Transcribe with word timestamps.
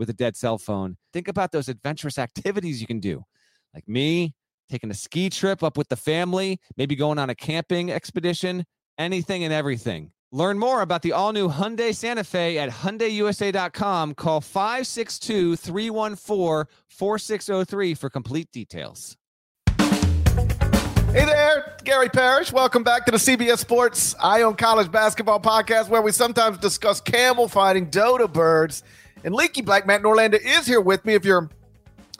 with 0.00 0.10
a 0.10 0.14
dead 0.14 0.36
cell 0.36 0.58
phone. 0.58 0.96
Think 1.12 1.28
about 1.28 1.52
those 1.52 1.68
adventurous 1.68 2.18
activities 2.26 2.80
you 2.80 2.88
can 2.88 2.98
do, 2.98 3.22
like 3.72 3.86
me 3.86 4.34
taking 4.70 4.90
a 4.90 4.94
ski 4.94 5.28
trip 5.28 5.62
up 5.62 5.76
with 5.76 5.88
the 5.88 5.96
family, 5.96 6.60
maybe 6.76 6.96
going 6.96 7.18
on 7.18 7.28
a 7.28 7.34
camping 7.34 7.90
expedition, 7.90 8.64
anything 8.98 9.44
and 9.44 9.52
everything. 9.52 10.12
Learn 10.32 10.60
more 10.60 10.82
about 10.82 11.02
the 11.02 11.12
all 11.12 11.32
new 11.32 11.48
Hyundai 11.48 11.92
Santa 11.92 12.22
Fe 12.22 12.56
at 12.56 12.70
HyundaiUSA.com. 12.70 14.14
Call 14.14 14.40
562 14.40 15.56
314 15.56 16.72
4603 16.88 17.94
for 17.94 18.08
complete 18.08 18.50
details. 18.52 19.16
Hey 21.12 21.24
there, 21.24 21.74
Gary 21.82 22.08
Parrish. 22.08 22.52
Welcome 22.52 22.84
back 22.84 23.04
to 23.06 23.10
the 23.10 23.18
CBS 23.18 23.58
Sports 23.58 24.14
Eye 24.22 24.44
on 24.44 24.54
College 24.54 24.92
Basketball 24.92 25.40
Podcast, 25.40 25.88
where 25.88 26.00
we 26.00 26.12
sometimes 26.12 26.58
discuss 26.58 27.00
camel 27.00 27.48
fighting, 27.48 27.86
dodo 27.86 28.28
birds, 28.28 28.84
and 29.24 29.34
Leaky 29.34 29.62
Black. 29.62 29.86
Matt 29.86 30.02
Norlander 30.02 30.40
is 30.42 30.66
here 30.66 30.80
with 30.80 31.04
me. 31.04 31.14
If 31.14 31.24
you're 31.24 31.48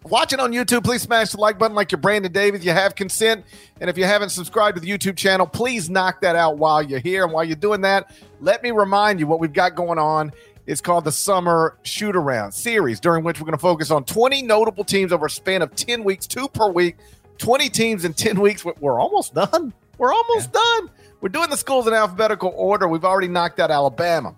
watching 0.05 0.41
on 0.41 0.53
YouTube, 0.53 0.85
please 0.85 1.03
smash 1.03 1.31
the 1.31 1.39
like 1.39 1.59
button 1.59 1.75
like 1.75 1.93
you're 1.93 2.01
Brandon 2.01 2.33
Davis. 2.33 2.65
You 2.65 2.73
have 2.73 2.95
consent. 2.95 3.45
And 3.81 3.91
if 3.91 3.99
you 3.99 4.05
haven't 4.05 4.31
subscribed 4.31 4.77
to 4.77 4.81
the 4.81 4.91
YouTube 4.91 5.17
channel, 5.17 5.47
please 5.47 5.91
knock 5.91 6.21
that 6.21 6.37
out 6.37 6.59
while 6.59 6.83
you're 6.83 7.01
here. 7.01 7.25
And 7.25 7.33
while 7.33 7.45
you're 7.45 7.57
doing 7.57 7.81
that, 7.83 8.15
let 8.41 8.63
me 8.63 8.71
remind 8.71 9.21
you 9.21 9.27
what 9.27 9.41
we've 9.41 9.53
got 9.53 9.75
going 9.75 9.99
on. 9.99 10.33
It's 10.67 10.81
called 10.81 11.05
the 11.05 11.13
Summer 11.13 11.77
Shoot 11.83 12.15
Around 12.15 12.53
series, 12.53 13.01
during 13.01 13.25
which 13.25 13.41
we're 13.41 13.47
going 13.47 13.53
to 13.53 13.59
focus 13.59 13.91
on 13.91 14.05
20 14.05 14.43
notable 14.43 14.85
teams 14.85 15.13
over 15.13 15.27
a 15.27 15.31
span 15.31 15.63
of 15.63 15.75
10 15.75 16.05
weeks, 16.05 16.27
two 16.27 16.49
per 16.49 16.71
week 16.71 16.97
20 17.41 17.71
teams 17.71 18.05
in 18.05 18.15
10 18.15 18.39
weeks. 18.41 18.65
We're 18.65 19.01
almost 19.01 19.35
done. 19.35 19.73
We're 19.99 20.13
almost 20.13 20.51
yeah. 20.55 20.61
done. 20.61 20.91
We're 21.21 21.31
doing 21.31 21.51
the 21.51 21.57
schools 21.57 21.87
in 21.87 21.95
alphabetical 21.95 22.53
order. 22.55 22.87
We've 22.87 23.05
already 23.05 23.29
knocked 23.29 23.59
out 23.59 23.71
Alabama, 23.71 24.35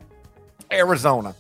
Arizona, 0.73 1.35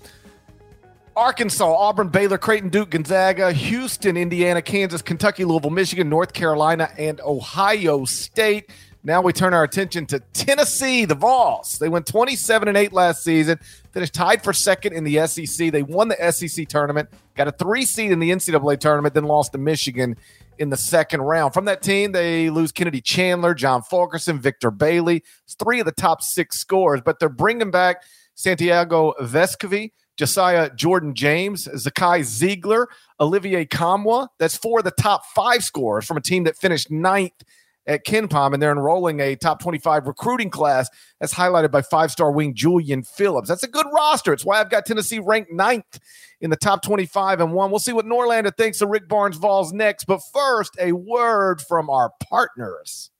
Arkansas, 1.16 1.70
Auburn, 1.70 2.08
Baylor, 2.08 2.38
Creighton, 2.38 2.70
Duke, 2.70 2.90
Gonzaga, 2.90 3.52
Houston, 3.52 4.16
Indiana, 4.16 4.62
Kansas, 4.62 5.02
Kentucky, 5.02 5.44
Louisville, 5.44 5.70
Michigan, 5.70 6.08
North 6.08 6.32
Carolina, 6.32 6.88
and 6.96 7.20
Ohio 7.20 8.06
State. 8.06 8.70
Now 9.04 9.20
we 9.20 9.32
turn 9.32 9.52
our 9.52 9.64
attention 9.64 10.06
to 10.06 10.20
Tennessee, 10.32 11.04
the 11.04 11.14
Vols. 11.14 11.78
They 11.78 11.88
went 11.88 12.06
27 12.06 12.68
and 12.68 12.76
8 12.78 12.92
last 12.92 13.24
season, 13.24 13.58
finished 13.90 14.14
tied 14.14 14.42
for 14.42 14.52
second 14.52 14.94
in 14.94 15.04
the 15.04 15.26
SEC. 15.26 15.70
They 15.70 15.82
won 15.82 16.08
the 16.08 16.32
SEC 16.32 16.66
tournament, 16.68 17.10
got 17.34 17.48
a 17.48 17.52
three 17.52 17.84
seed 17.84 18.10
in 18.10 18.18
the 18.18 18.30
NCAA 18.30 18.78
tournament, 18.78 19.12
then 19.14 19.24
lost 19.24 19.52
to 19.52 19.58
Michigan 19.58 20.16
in 20.58 20.70
the 20.70 20.76
second 20.76 21.20
round. 21.20 21.52
From 21.52 21.66
that 21.66 21.82
team, 21.82 22.12
they 22.12 22.48
lose 22.48 22.72
Kennedy 22.72 23.00
Chandler, 23.02 23.54
John 23.54 23.82
Fulkerson, 23.82 24.40
Victor 24.40 24.70
Bailey. 24.70 25.24
It's 25.44 25.54
three 25.54 25.80
of 25.80 25.86
the 25.86 25.92
top 25.92 26.22
six 26.22 26.58
scores, 26.58 27.02
but 27.04 27.18
they're 27.18 27.28
bringing 27.28 27.70
back 27.70 28.02
Santiago 28.34 29.14
Vescovi, 29.20 29.90
Josiah 30.16 30.70
Jordan 30.74 31.14
James, 31.14 31.66
Zakai 31.66 32.20
Zeigler, 32.20 32.86
Olivier 33.20 33.64
Nkamhoua. 33.66 34.28
That's 34.38 34.56
four 34.56 34.80
of 34.80 34.84
the 34.84 34.90
top 34.92 35.24
five 35.34 35.64
scorers 35.64 36.04
from 36.04 36.16
a 36.16 36.20
team 36.20 36.44
that 36.44 36.56
finished 36.56 36.90
ninth 36.90 37.42
at 37.86 38.06
KenPom, 38.06 38.52
and 38.52 38.62
they're 38.62 38.72
enrolling 38.72 39.20
a 39.20 39.34
top 39.36 39.60
25 39.60 40.06
recruiting 40.06 40.50
class 40.50 40.88
that's 41.20 41.34
highlighted 41.34 41.70
by 41.70 41.82
five 41.82 42.10
star 42.10 42.30
wing 42.30 42.54
Julian 42.54 43.02
Phillips. 43.02 43.48
That's 43.48 43.62
a 43.62 43.68
good 43.68 43.86
roster. 43.92 44.32
It's 44.32 44.44
why 44.44 44.60
I've 44.60 44.70
got 44.70 44.86
Tennessee 44.86 45.18
ranked 45.18 45.52
ninth 45.52 45.98
in 46.40 46.50
the 46.50 46.56
top 46.56 46.82
25 46.82 47.40
and 47.40 47.52
one. 47.52 47.70
We'll 47.70 47.80
see 47.80 47.92
what 47.92 48.06
Norlander 48.06 48.56
thinks 48.56 48.80
of 48.80 48.88
Rick 48.88 49.08
Barnes 49.08 49.36
Vols 49.36 49.72
next. 49.72 50.04
But 50.04 50.20
first, 50.32 50.76
a 50.80 50.92
word 50.92 51.60
from 51.60 51.90
our 51.90 52.12
partners. 52.22 53.10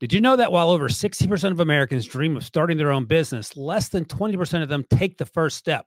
Did 0.00 0.12
you 0.12 0.20
know 0.20 0.36
that 0.36 0.52
while 0.52 0.70
over 0.70 0.88
60% 0.88 1.50
of 1.52 1.60
Americans 1.60 2.04
dream 2.04 2.36
of 2.36 2.44
starting 2.44 2.76
their 2.76 2.90
own 2.90 3.04
business, 3.04 3.56
less 3.56 3.88
than 3.88 4.04
20% 4.04 4.62
of 4.62 4.68
them 4.68 4.84
take 4.90 5.18
the 5.18 5.24
first 5.24 5.56
step? 5.56 5.86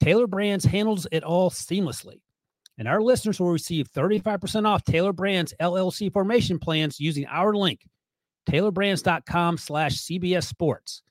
Tailor 0.00 0.26
Brands 0.26 0.64
handles 0.64 1.06
it 1.12 1.22
all 1.22 1.50
seamlessly. 1.50 2.20
And 2.78 2.88
our 2.88 3.02
listeners 3.02 3.38
will 3.38 3.50
receive 3.50 3.92
35% 3.92 4.66
off 4.66 4.84
Tailor 4.84 5.12
Brands 5.12 5.52
LLC 5.60 6.10
formation 6.10 6.58
plans 6.58 6.98
using 6.98 7.26
our 7.26 7.54
link, 7.54 7.86
tailorbrands.com 8.48 9.58
slash 9.58 9.96
CBS 9.98 10.44
Sports. 10.44 11.02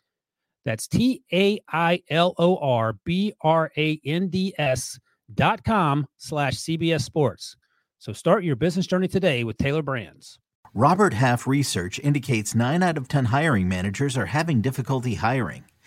That's 0.66 0.88
T 0.88 1.24
A 1.32 1.60
I 1.72 2.02
L 2.10 2.34
O 2.38 2.58
R 2.58 2.94
B 3.04 3.34
R 3.42 3.72
A 3.78 4.00
N 4.04 4.30
D 4.30 4.54
S 4.58 5.00
dot 5.34 5.64
com 5.64 6.08
slash 6.18 6.56
CBS 6.56 7.02
Sports. 7.02 7.56
So 8.00 8.14
start 8.14 8.44
your 8.44 8.56
business 8.56 8.88
journey 8.88 9.08
today 9.08 9.44
with 9.44 9.58
Tailor 9.58 9.84
Brands. 9.84 10.40
Robert 10.74 11.14
Half 11.14 11.48
research 11.48 12.00
indicates 12.00 12.54
nine 12.56 12.84
out 12.84 12.98
of 12.98 13.08
10 13.08 13.26
hiring 13.26 13.68
managers 13.68 14.16
are 14.18 14.28
having 14.28 14.62
difficulty 14.62 15.16
hiring. 15.16 15.66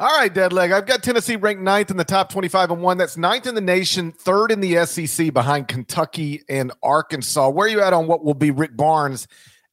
All 0.00 0.08
right, 0.08 0.32
Deadleg. 0.32 0.72
I've 0.72 0.86
got 0.86 1.02
Tennessee 1.02 1.36
ranked 1.36 1.60
ninth 1.60 1.90
in 1.90 1.98
the 1.98 2.04
top 2.04 2.32
25 2.32 2.70
and 2.70 2.80
one. 2.80 2.96
That's 2.96 3.18
ninth 3.18 3.46
in 3.46 3.54
the 3.54 3.60
nation, 3.60 4.12
third 4.12 4.50
in 4.50 4.60
the 4.60 4.86
SEC 4.86 5.30
behind 5.30 5.68
Kentucky 5.68 6.42
and 6.48 6.72
Arkansas. 6.82 7.50
Where 7.50 7.66
are 7.66 7.70
you 7.70 7.82
at 7.82 7.92
on 7.92 8.06
what 8.06 8.24
will 8.24 8.32
be 8.32 8.50
Rick 8.50 8.78
Barnes' 8.78 9.28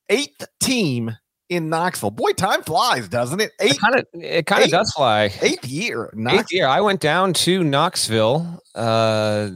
eighth 0.09 0.45
team 0.59 1.15
in 1.49 1.69
Knoxville. 1.69 2.11
Boy, 2.11 2.31
time 2.31 2.61
flies, 2.61 3.07
doesn't 3.07 3.39
it? 3.39 3.51
Eight, 3.61 3.71
it 3.71 3.79
kind 3.79 3.95
of 3.95 4.05
it 4.13 4.45
kind 4.45 4.63
of 4.63 4.69
does 4.69 4.91
fly. 4.91 5.31
Eighth 5.41 5.65
year, 5.65 6.11
Knoxville. 6.13 6.39
eighth 6.39 6.51
year. 6.51 6.67
I 6.67 6.81
went 6.81 6.99
down 6.99 7.31
to 7.33 7.63
Knoxville 7.63 8.61
uh, 8.75 9.49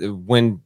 when 0.00 0.62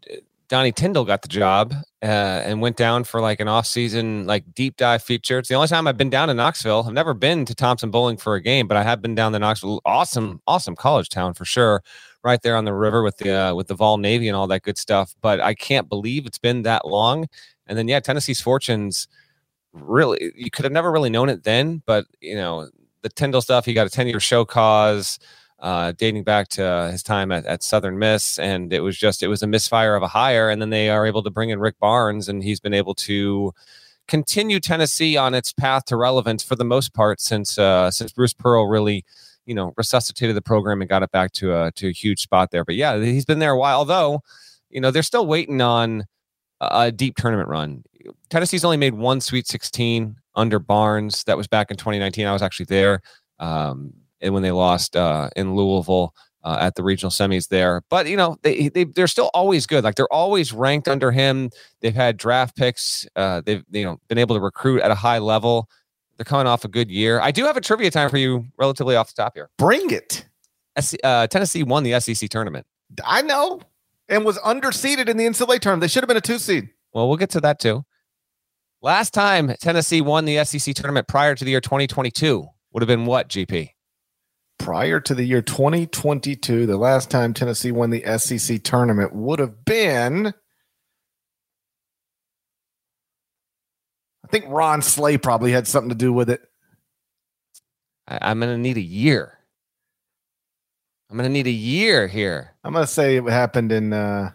Donnie 0.48 0.72
Tyndall 0.72 1.04
got 1.04 1.22
the 1.22 1.28
job 1.28 1.74
uh, 2.02 2.06
and 2.06 2.60
went 2.62 2.76
down 2.76 3.04
for 3.04 3.20
like 3.20 3.40
an 3.40 3.48
off-season 3.48 4.26
like 4.26 4.54
deep 4.54 4.76
dive 4.76 5.02
feature. 5.02 5.38
It's 5.38 5.48
the 5.48 5.54
only 5.54 5.68
time 5.68 5.86
I've 5.86 5.98
been 5.98 6.10
down 6.10 6.28
to 6.28 6.34
Knoxville. 6.34 6.84
I've 6.86 6.94
never 6.94 7.12
been 7.14 7.44
to 7.44 7.54
Thompson-Boling 7.54 8.16
for 8.16 8.34
a 8.34 8.40
game, 8.40 8.66
but 8.66 8.76
I 8.76 8.82
have 8.82 9.02
been 9.02 9.14
down 9.14 9.32
to 9.32 9.38
Knoxville. 9.38 9.82
Awesome, 9.84 10.40
awesome 10.46 10.74
college 10.74 11.10
town 11.10 11.34
for 11.34 11.44
sure. 11.44 11.82
Right 12.24 12.40
there 12.42 12.56
on 12.56 12.64
the 12.64 12.74
river 12.74 13.02
with 13.02 13.18
the 13.18 13.30
uh, 13.30 13.54
with 13.54 13.68
the 13.68 13.74
Vol 13.74 13.98
Navy 13.98 14.26
and 14.28 14.36
all 14.36 14.46
that 14.48 14.62
good 14.62 14.78
stuff. 14.78 15.14
But 15.20 15.40
I 15.40 15.54
can't 15.54 15.88
believe 15.88 16.26
it's 16.26 16.38
been 16.38 16.62
that 16.62 16.86
long 16.86 17.26
And 17.66 17.78
then 17.78 17.86
yeah, 17.88 18.00
Tennessee's 18.00 18.40
fortunes 18.40 19.06
really 19.72 20.32
you 20.34 20.50
could 20.50 20.64
have 20.64 20.72
never 20.72 20.90
really 20.90 21.10
known 21.10 21.28
it 21.28 21.44
then, 21.44 21.82
but 21.86 22.06
you 22.20 22.34
know 22.34 22.68
the 23.02 23.08
Tyndall 23.10 23.42
stuff. 23.42 23.64
He 23.64 23.74
got 23.74 23.86
a 23.86 23.90
ten 23.90 24.08
year 24.08 24.20
show 24.20 24.44
cause. 24.44 25.18
Uh, 25.60 25.92
dating 25.96 26.22
back 26.22 26.46
to 26.46 26.88
his 26.92 27.02
time 27.02 27.32
at, 27.32 27.44
at 27.44 27.64
Southern 27.64 27.98
Miss, 27.98 28.38
and 28.38 28.72
it 28.72 28.78
was 28.80 28.96
just 28.96 29.24
it 29.24 29.28
was 29.28 29.42
a 29.42 29.46
misfire 29.46 29.96
of 29.96 30.04
a 30.04 30.08
hire, 30.08 30.48
and 30.50 30.62
then 30.62 30.70
they 30.70 30.88
are 30.88 31.04
able 31.04 31.22
to 31.24 31.30
bring 31.30 31.50
in 31.50 31.58
Rick 31.58 31.80
Barnes, 31.80 32.28
and 32.28 32.44
he's 32.44 32.60
been 32.60 32.74
able 32.74 32.94
to 32.94 33.52
continue 34.06 34.60
Tennessee 34.60 35.16
on 35.16 35.34
its 35.34 35.52
path 35.52 35.84
to 35.86 35.96
relevance 35.96 36.44
for 36.44 36.54
the 36.54 36.64
most 36.64 36.94
part 36.94 37.20
since 37.20 37.58
uh, 37.58 37.90
since 37.90 38.12
Bruce 38.12 38.34
Pearl 38.34 38.66
really 38.66 39.04
you 39.46 39.54
know 39.54 39.72
resuscitated 39.76 40.36
the 40.36 40.42
program 40.42 40.80
and 40.80 40.88
got 40.88 41.02
it 41.02 41.10
back 41.10 41.32
to 41.32 41.54
a 41.54 41.72
to 41.72 41.88
a 41.88 41.92
huge 41.92 42.20
spot 42.20 42.50
there. 42.52 42.64
But 42.64 42.76
yeah, 42.76 42.98
he's 42.98 43.24
been 43.24 43.40
there 43.40 43.52
a 43.52 43.58
while. 43.58 43.78
Although 43.78 44.20
you 44.70 44.80
know 44.80 44.92
they're 44.92 45.02
still 45.02 45.26
waiting 45.26 45.60
on 45.60 46.04
a 46.60 46.92
deep 46.92 47.16
tournament 47.16 47.48
run. 47.48 47.84
Tennessee's 48.30 48.64
only 48.64 48.76
made 48.76 48.94
one 48.94 49.20
Sweet 49.20 49.46
16 49.46 50.16
under 50.34 50.58
Barnes. 50.58 51.24
That 51.24 51.36
was 51.36 51.46
back 51.46 51.70
in 51.70 51.76
2019. 51.76 52.26
I 52.26 52.32
was 52.32 52.42
actually 52.42 52.66
there, 52.66 53.00
um, 53.38 53.92
and 54.20 54.34
when 54.34 54.42
they 54.42 54.50
lost 54.50 54.96
uh, 54.96 55.30
in 55.36 55.54
Louisville. 55.54 56.14
Uh, 56.44 56.56
at 56.60 56.76
the 56.76 56.84
regional 56.84 57.10
semis 57.10 57.48
there. 57.48 57.82
But 57.90 58.06
you 58.06 58.16
know 58.16 58.36
they, 58.42 58.68
they 58.68 58.84
they're 58.84 59.08
still 59.08 59.28
always 59.34 59.66
good. 59.66 59.82
Like 59.82 59.96
they're 59.96 60.10
always 60.10 60.52
ranked 60.52 60.86
under 60.86 61.10
him. 61.10 61.50
They've 61.80 61.94
had 61.94 62.16
draft 62.16 62.56
picks. 62.56 63.06
Uh, 63.16 63.42
they've 63.44 63.64
you 63.70 63.84
know 63.84 63.98
been 64.08 64.18
able 64.18 64.36
to 64.36 64.40
recruit 64.40 64.80
at 64.80 64.90
a 64.92 64.94
high 64.94 65.18
level. 65.18 65.68
They're 66.16 66.24
coming 66.24 66.46
off 66.46 66.64
a 66.64 66.68
good 66.68 66.90
year. 66.90 67.20
I 67.20 67.32
do 67.32 67.44
have 67.44 67.56
a 67.56 67.60
trivia 67.60 67.90
time 67.90 68.08
for 68.08 68.18
you, 68.18 68.46
relatively 68.56 68.96
off 68.96 69.12
the 69.14 69.20
top 69.20 69.34
here. 69.34 69.50
Bring 69.58 69.90
it. 69.90 70.24
uh, 71.04 71.26
Tennessee 71.26 71.64
won 71.64 71.82
the 71.82 71.98
SEC 72.00 72.30
tournament. 72.30 72.66
I 73.04 73.22
know, 73.22 73.60
and 74.08 74.24
was 74.24 74.38
underseeded 74.38 75.08
in 75.08 75.16
the 75.16 75.26
NCAA 75.26 75.60
tournament. 75.60 75.82
They 75.82 75.88
should 75.88 76.02
have 76.02 76.08
been 76.08 76.16
a 76.16 76.22
two 76.22 76.38
seed. 76.38 76.70
Well, 76.92 77.08
we'll 77.08 77.18
get 77.18 77.30
to 77.30 77.40
that 77.40 77.58
too. 77.58 77.84
Last 78.80 79.12
time 79.12 79.54
Tennessee 79.60 80.00
won 80.00 80.24
the 80.24 80.44
SEC 80.44 80.74
tournament 80.74 81.08
prior 81.08 81.34
to 81.34 81.44
the 81.44 81.50
year 81.50 81.60
2022 81.60 82.46
would 82.72 82.82
have 82.82 82.88
been 82.88 83.06
what, 83.06 83.28
GP? 83.28 83.70
Prior 84.58 85.00
to 85.00 85.14
the 85.14 85.24
year 85.24 85.42
2022, 85.42 86.66
the 86.66 86.76
last 86.76 87.10
time 87.10 87.32
Tennessee 87.32 87.72
won 87.72 87.90
the 87.90 88.04
SEC 88.18 88.62
tournament 88.62 89.14
would 89.14 89.38
have 89.38 89.64
been. 89.64 90.34
I 94.24 94.28
think 94.30 94.44
Ron 94.48 94.82
Slay 94.82 95.16
probably 95.16 95.52
had 95.52 95.66
something 95.66 95.88
to 95.88 95.94
do 95.94 96.12
with 96.12 96.28
it. 96.28 96.42
I, 98.06 98.30
am 98.30 98.40
going 98.40 98.54
to 98.54 98.58
need 98.58 98.76
a 98.76 98.82
year. 98.82 99.38
I'm 101.10 101.16
going 101.16 101.28
to 101.28 101.32
need 101.32 101.46
a 101.46 101.50
year 101.50 102.06
here. 102.06 102.54
I'm 102.62 102.74
going 102.74 102.84
to 102.84 102.92
say 102.92 103.16
it 103.16 103.24
happened 103.24 103.72
in. 103.72 103.92
Uh, 103.92 104.32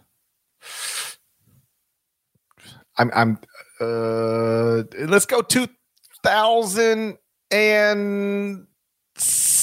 I'm. 2.98 3.12
I'm. 3.14 3.40
Uh, 3.80 4.84
let's 5.06 5.25
go 5.25 5.42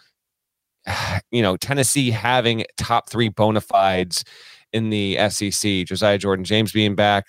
you 1.31 1.43
know, 1.43 1.57
Tennessee 1.57 2.11
having 2.11 2.65
top 2.77 3.11
three 3.11 3.29
bona 3.29 3.61
fides 3.61 4.25
in 4.73 4.91
the 4.91 5.17
SEC. 5.31 5.87
Josiah 5.87 6.19
Jordan 6.19 6.45
James 6.45 6.73
being 6.73 6.95
back, 6.95 7.27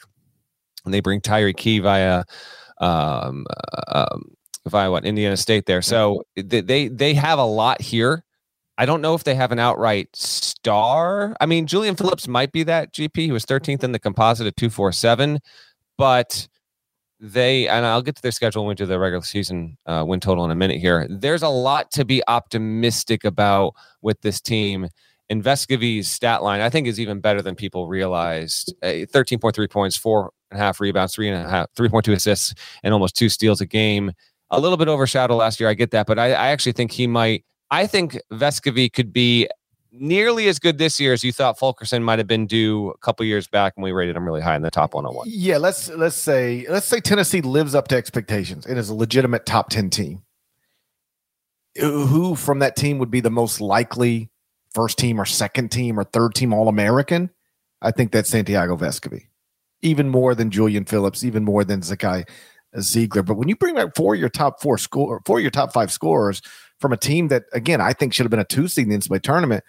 and 0.86 0.94
they 0.94 1.00
bring 1.00 1.22
Tyreke 1.22 1.58
Key 1.58 1.80
via 1.80 2.24
um, 2.80 3.46
uh, 3.88 4.18
um, 4.66 4.76
I 4.76 4.90
what 4.90 5.06
Indiana 5.06 5.38
State 5.38 5.66
there. 5.66 5.82
So 5.82 6.24
they 6.36 6.88
they 6.88 7.14
have 7.14 7.40
a 7.40 7.46
lot 7.46 7.82
here. 7.82 8.24
I 8.78 8.86
don't 8.86 9.02
know 9.02 9.14
if 9.14 9.26
they 9.26 9.36
have 9.36 9.52
an 9.52 9.60
outright 9.60 10.16
star. 10.16 11.36
I 11.42 11.46
mean, 11.46 11.68
Julian 11.68 11.96
Phillips 11.96 12.28
might 12.30 12.54
be 12.54 12.64
that 12.64 12.94
GP. 12.94 13.18
He 13.18 13.32
was 13.32 13.46
13th 13.46 13.84
in 13.84 13.92
the 13.92 14.00
composite 14.00 14.48
at 14.48 14.56
247, 14.56 15.40
but 15.98 16.48
they 17.20 17.68
and 17.68 17.86
I'll 17.86 18.02
get 18.02 18.16
to 18.16 18.22
their 18.22 18.32
schedule 18.32 18.64
when 18.64 18.70
we 18.70 18.76
do 18.76 18.86
the 18.86 18.98
regular 18.98 19.24
season 19.24 19.78
uh, 19.86 20.06
win 20.08 20.20
total 20.20 20.46
in 20.46 20.52
a 20.52 20.56
minute 20.56 20.80
here. 20.80 21.06
There's 21.10 21.44
a 21.44 21.50
lot 21.50 21.92
to 21.92 22.06
be 22.06 22.24
optimistic 22.28 23.26
about 23.26 23.74
with 24.02 24.22
this 24.22 24.40
team. 24.40 24.88
And 25.32 25.44
Vescovi's 25.44 26.10
stat 26.10 26.42
line, 26.42 26.62
I 26.62 26.70
think, 26.70 26.88
is 26.88 27.00
even 27.00 27.20
better 27.20 27.42
than 27.42 27.54
people 27.56 27.88
realized. 27.88 28.74
Uh, 28.82 29.06
13.3 29.06 29.70
points, 29.70 29.96
four 29.96 30.32
and 30.50 30.60
a 30.60 30.64
half 30.64 30.80
rebounds, 30.80 31.14
three 31.14 31.30
and 31.30 31.46
a 31.46 31.48
half, 31.48 31.68
3.2 31.76 32.14
assists, 32.14 32.56
and 32.82 32.94
almost 32.94 33.16
two 33.16 33.30
steals 33.30 33.62
a 33.62 33.66
game 33.66 34.12
a 34.52 34.60
little 34.60 34.78
bit 34.78 34.88
overshadowed 34.88 35.38
last 35.38 35.60
year. 35.60 35.70
I 35.70 35.74
get 35.74 35.92
that, 35.92 36.08
but 36.08 36.20
I, 36.20 36.28
I 36.28 36.48
actually 36.50 36.74
think 36.74 36.92
he 36.92 37.08
might. 37.08 37.46
I 37.72 37.88
think 37.88 38.20
Vescovi 38.32 38.92
could 38.92 39.14
be 39.14 39.48
nearly 39.92 40.48
as 40.48 40.60
good 40.60 40.78
this 40.78 41.00
year 41.00 41.14
as 41.14 41.24
you 41.24 41.32
thought 41.32 41.58
Fulkerson 41.58 42.04
might 42.04 42.20
have 42.20 42.28
been 42.28 42.46
due 42.46 42.90
a 42.90 42.98
couple 43.00 43.26
years 43.26 43.48
back 43.48 43.76
when 43.76 43.84
we 43.84 43.92
rated 43.92 44.16
him 44.16 44.26
really 44.26 44.42
high 44.42 44.56
in 44.56 44.62
the 44.62 44.72
top 44.72 44.94
101. 44.94 45.28
Yeah, 45.30 45.58
let's 45.58 45.90
let's 45.90 46.16
say 46.16 46.66
let's 46.70 46.88
say 46.88 47.00
Tennessee 47.00 47.42
lives 47.42 47.76
up 47.76 47.88
to 47.90 47.96
expectations 47.96 48.66
and 48.66 48.78
is 48.78 48.90
a 48.90 48.96
legitimate 48.96 49.46
top 49.46 49.70
10 49.70 49.90
team. 49.90 50.24
Who 51.80 52.36
from 52.36 52.60
that 52.60 52.76
team 52.76 52.98
would 52.98 53.12
be 53.12 53.22
the 53.22 53.30
most 53.30 53.62
likely 53.62 54.30
first 54.74 54.98
team 54.98 55.20
or 55.20 55.26
second 55.26 55.72
team 55.72 56.00
or 56.00 56.04
third 56.04 56.36
team 56.36 56.54
All 56.54 56.68
American? 56.68 57.30
I 57.82 57.92
think 57.92 58.12
that's 58.12 58.30
Santiago 58.30 58.76
Vescovi. 58.76 59.28
Even 59.82 60.10
more 60.10 60.36
than 60.36 60.52
Julian 60.52 60.84
Phillips, 60.84 61.24
even 61.24 61.46
more 61.46 61.64
than 61.64 61.80
Zakai 61.80 62.28
Zeigler. 62.78 63.26
But 63.26 63.36
when 63.36 63.50
you 63.50 63.56
bring 63.56 63.76
back 63.76 63.96
four 63.96 64.14
of 64.14 64.20
your 64.20 64.30
top 64.30 64.62
four 64.62 64.78
score, 64.78 65.22
four 65.26 65.38
of 65.38 65.42
your 65.42 65.52
top 65.52 65.74
five 65.74 65.92
scorers 65.92 66.42
from 66.80 66.94
a 66.94 66.98
team 66.98 67.28
that, 67.30 67.44
again, 67.54 67.82
I 67.82 67.94
think 67.94 68.14
should 68.14 68.26
have 68.26 68.32
been 68.32 68.40
a 68.40 68.46
two 68.46 68.68
seed 68.68 68.84
in 68.86 68.90
the 68.90 68.98
NCAA 68.98 69.22
tournament, 69.22 69.64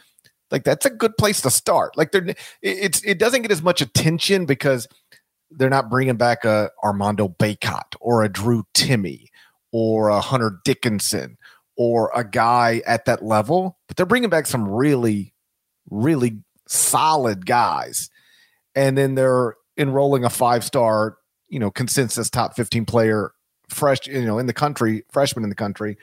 like 0.51 0.65
that's 0.65 0.87
a 0.87 0.91
good 0.91 1.17
place 1.17 1.41
to 1.43 1.51
start. 1.51 1.97
Like 1.97 2.13
they're, 2.13 2.35
it's 2.63 3.03
it 3.05 3.19
doesn't 3.19 3.43
get 3.43 3.51
as 3.51 3.63
much 3.63 3.81
attention 3.81 4.47
because 4.47 4.89
they're 5.51 5.71
not 5.71 5.91
bringing 5.91 6.17
back 6.17 6.45
a 6.45 6.71
Armando 6.83 7.29
Bacot 7.29 7.97
or 8.01 8.23
a 8.23 8.29
Drew 8.29 8.65
Timme 8.75 9.27
or 9.73 10.09
a 10.09 10.21
Hunter 10.21 10.61
Dickinson 10.65 11.37
or 11.77 12.11
a 12.15 12.25
guy 12.25 12.83
at 12.87 13.07
that 13.07 13.25
level, 13.25 13.79
but 13.89 13.97
they're 13.97 14.07
bringing 14.07 14.31
back 14.31 14.47
some 14.47 14.69
really, 14.69 15.33
really 15.89 16.43
solid 16.69 17.47
guys, 17.47 18.11
and 18.75 18.99
then 18.99 19.15
they're 19.15 19.55
enrolling 19.79 20.25
a 20.25 20.31
five 20.31 20.63
star 20.63 21.17
you 21.51 21.59
know 21.59 21.71
consensus 21.71 22.31
top 22.31 22.57
15 22.57 22.87
player 22.87 23.33
fresh 23.69 24.07
you 24.07 24.25
know 24.25 24.39
in 24.39 24.47
the 24.47 24.55
country 24.55 25.05
freshman 25.13 25.45
in 25.45 25.51
the 25.51 25.57
country 25.57 25.99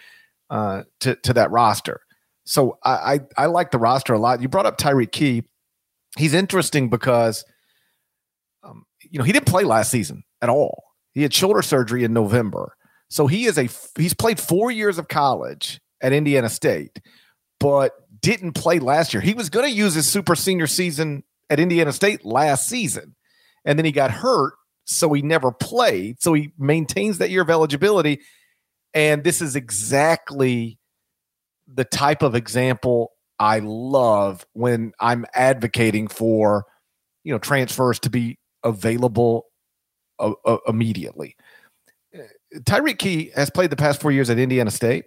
uh 0.52 0.84
to 1.00 1.16
to 1.16 1.34
that 1.34 1.50
roster 1.52 2.02
So 2.46 2.78
I, 2.84 2.92
I, 2.92 3.20
I 3.44 3.46
like 3.48 3.72
the 3.72 3.78
roster 3.78 4.14
a 4.14 4.20
lot. 4.20 4.42
You 4.42 4.48
brought 4.48 4.66
up 4.66 4.78
Tyreke 4.78 5.12
Key. 5.12 5.44
He's 6.18 6.34
interesting 6.34 6.90
because, 6.90 7.44
um, 8.64 8.86
you 9.02 9.20
know, 9.20 9.26
he 9.26 9.34
didn't 9.34 9.48
play 9.48 9.66
last 9.66 9.92
season 9.92 10.24
at 10.42 10.50
all. 10.50 10.84
He 11.14 11.24
had 11.24 11.34
shoulder 11.34 11.62
surgery 11.62 12.06
in 12.06 12.14
November. 12.14 12.74
So 13.10 13.28
he 13.28 13.46
is 13.46 13.58
a 13.58 13.68
he's 13.98 14.14
played 14.14 14.40
four 14.40 14.72
years 14.72 14.98
of 14.98 15.10
college 15.10 15.82
at 16.02 16.14
Indiana 16.14 16.48
State, 16.50 17.02
but 17.60 17.92
didn't 18.22 18.54
play 18.54 18.80
last 18.80 19.14
year. 19.14 19.22
He 19.22 19.34
was 19.34 19.50
going 19.50 19.70
to 19.70 19.76
use 19.76 19.94
his 19.94 20.08
super 20.08 20.36
senior 20.36 20.68
season 20.68 21.24
at 21.50 21.60
Indiana 21.60 21.92
State 21.92 22.26
last 22.26 22.68
season, 22.70 23.16
and 23.66 23.78
then 23.78 23.86
he 23.86 23.92
got 23.92 24.12
hurt, 24.12 24.54
so 24.88 25.12
he 25.14 25.22
never 25.22 25.52
played. 25.52 26.22
So 26.22 26.34
he 26.34 26.52
maintains 26.58 27.20
that 27.20 27.30
year 27.30 27.42
of 27.42 27.50
eligibility, 27.50 28.22
and 28.94 29.24
this 29.24 29.42
is 29.42 29.56
exactly 29.56 30.80
the 31.68 31.84
type 31.84 32.24
of 32.24 32.34
example 32.34 33.12
I 33.40 33.60
love 33.60 34.46
when 34.54 34.94
I'm 35.00 35.26
advocating 35.34 36.08
for, 36.08 36.66
you 37.24 37.34
know, 37.34 37.38
transfers 37.38 38.00
to 38.00 38.10
be 38.10 38.40
available 38.64 39.46
uh, 40.20 40.32
uh, 40.46 40.58
immediately. 40.68 41.36
Tyreke 42.56 42.98
Key 42.98 43.32
has 43.36 43.50
played 43.50 43.70
the 43.70 43.76
past 43.76 44.02
four 44.02 44.12
years 44.12 44.30
at 44.30 44.40
Indiana 44.40 44.72
State, 44.72 45.06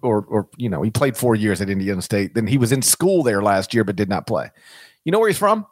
or 0.00 0.24
or 0.28 0.48
you 0.56 0.68
know, 0.68 0.82
he 0.82 0.90
played 0.90 1.16
four 1.16 1.34
years 1.34 1.60
at 1.60 1.68
Indiana 1.68 2.00
State. 2.00 2.34
Then 2.34 2.46
he 2.46 2.56
was 2.56 2.70
in 2.70 2.82
school 2.82 3.24
there 3.24 3.42
last 3.42 3.74
year, 3.74 3.82
but 3.84 3.96
did 3.96 4.08
not 4.08 4.26
play. 4.26 4.50
You 5.04 5.12
know 5.12 5.18
where 5.18 5.28
he's 5.28 5.38
from? 5.38 5.66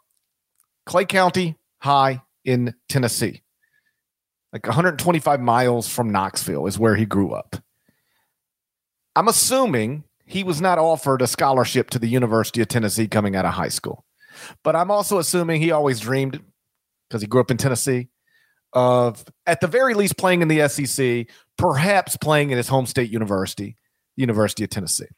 Clay 0.85 1.05
County 1.05 1.57
High 1.79 2.23
in 2.45 2.75
Tennessee. 2.89 3.43
Like 4.53 4.67
125 4.67 5.41
miles 5.41 5.89
from 5.89 6.11
Knoxville 6.11 6.67
is 6.67 6.79
where 6.79 6.97
he 6.97 7.07
grew 7.07 7.33
up. 7.33 7.57
I'm 9.15 9.29
assuming 9.29 10.05
he 10.25 10.45
was 10.45 10.61
not 10.61 10.79
offered 10.79 11.23
a 11.23 11.27
scholarship 11.27 11.91
to 11.91 11.99
the 11.99 12.09
University 12.09 12.61
of 12.61 12.69
Tennessee 12.69 13.09
coming 13.09 13.37
out 13.37 13.45
of 13.45 13.53
high 13.53 13.69
school. 13.69 14.05
But 14.63 14.77
I'm 14.77 14.91
also 14.91 15.19
assuming 15.19 15.61
he 15.61 15.73
always 15.73 16.01
dreamed, 16.01 16.41
because 17.09 17.21
he 17.21 17.29
grew 17.29 17.41
up 17.41 17.51
in 17.51 17.57
Tennessee, 17.57 18.09
of 18.73 19.25
at 19.47 19.61
the 19.61 19.67
very 19.67 19.95
least 19.95 20.17
playing 20.17 20.43
in 20.43 20.49
the 20.49 20.69
SEC, 20.69 21.27
perhaps 21.59 22.17
playing 22.17 22.51
in 22.51 22.57
his 22.57 22.69
home 22.69 22.87
state 22.87 23.11
university, 23.11 23.77
University 24.17 24.65
of 24.65 24.71
Tennessee. 24.71 25.09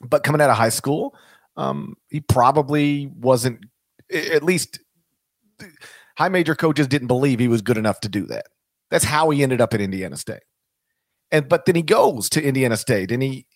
But 0.00 0.22
coming 0.22 0.40
out 0.40 0.50
of 0.50 0.56
high 0.56 0.68
school, 0.70 1.14
um, 1.56 1.96
he 2.08 2.20
probably 2.20 3.06
wasn't, 3.06 3.66
at 4.10 4.42
least 4.42 4.80
high 6.18 6.28
major 6.28 6.56
coaches 6.56 6.88
didn't 6.88 7.06
believe 7.06 7.38
he 7.38 7.48
was 7.48 7.62
good 7.62 7.78
enough 7.78 8.00
to 8.00 8.08
do 8.08 8.26
that. 8.26 8.46
That's 8.90 9.04
how 9.04 9.30
he 9.30 9.42
ended 9.42 9.60
up 9.60 9.72
at 9.72 9.80
Indiana 9.80 10.16
State. 10.16 10.42
And 11.30 11.48
but 11.48 11.64
then 11.64 11.76
he 11.76 11.82
goes 11.82 12.28
to 12.30 12.42
Indiana 12.42 12.76
State 12.76 13.12
and 13.12 13.22
he 13.22 13.46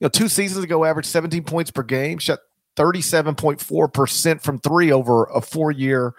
you 0.00 0.06
know, 0.06 0.08
two 0.08 0.28
seasons 0.28 0.64
ago, 0.64 0.84
averaged 0.84 1.08
17 1.08 1.44
points 1.44 1.70
per 1.70 1.82
game, 1.82 2.18
shot 2.18 2.40
37.4% 2.76 4.42
from 4.42 4.58
three 4.58 4.92
over 4.92 5.24
a 5.24 5.40
four 5.40 5.70
year 5.70 6.14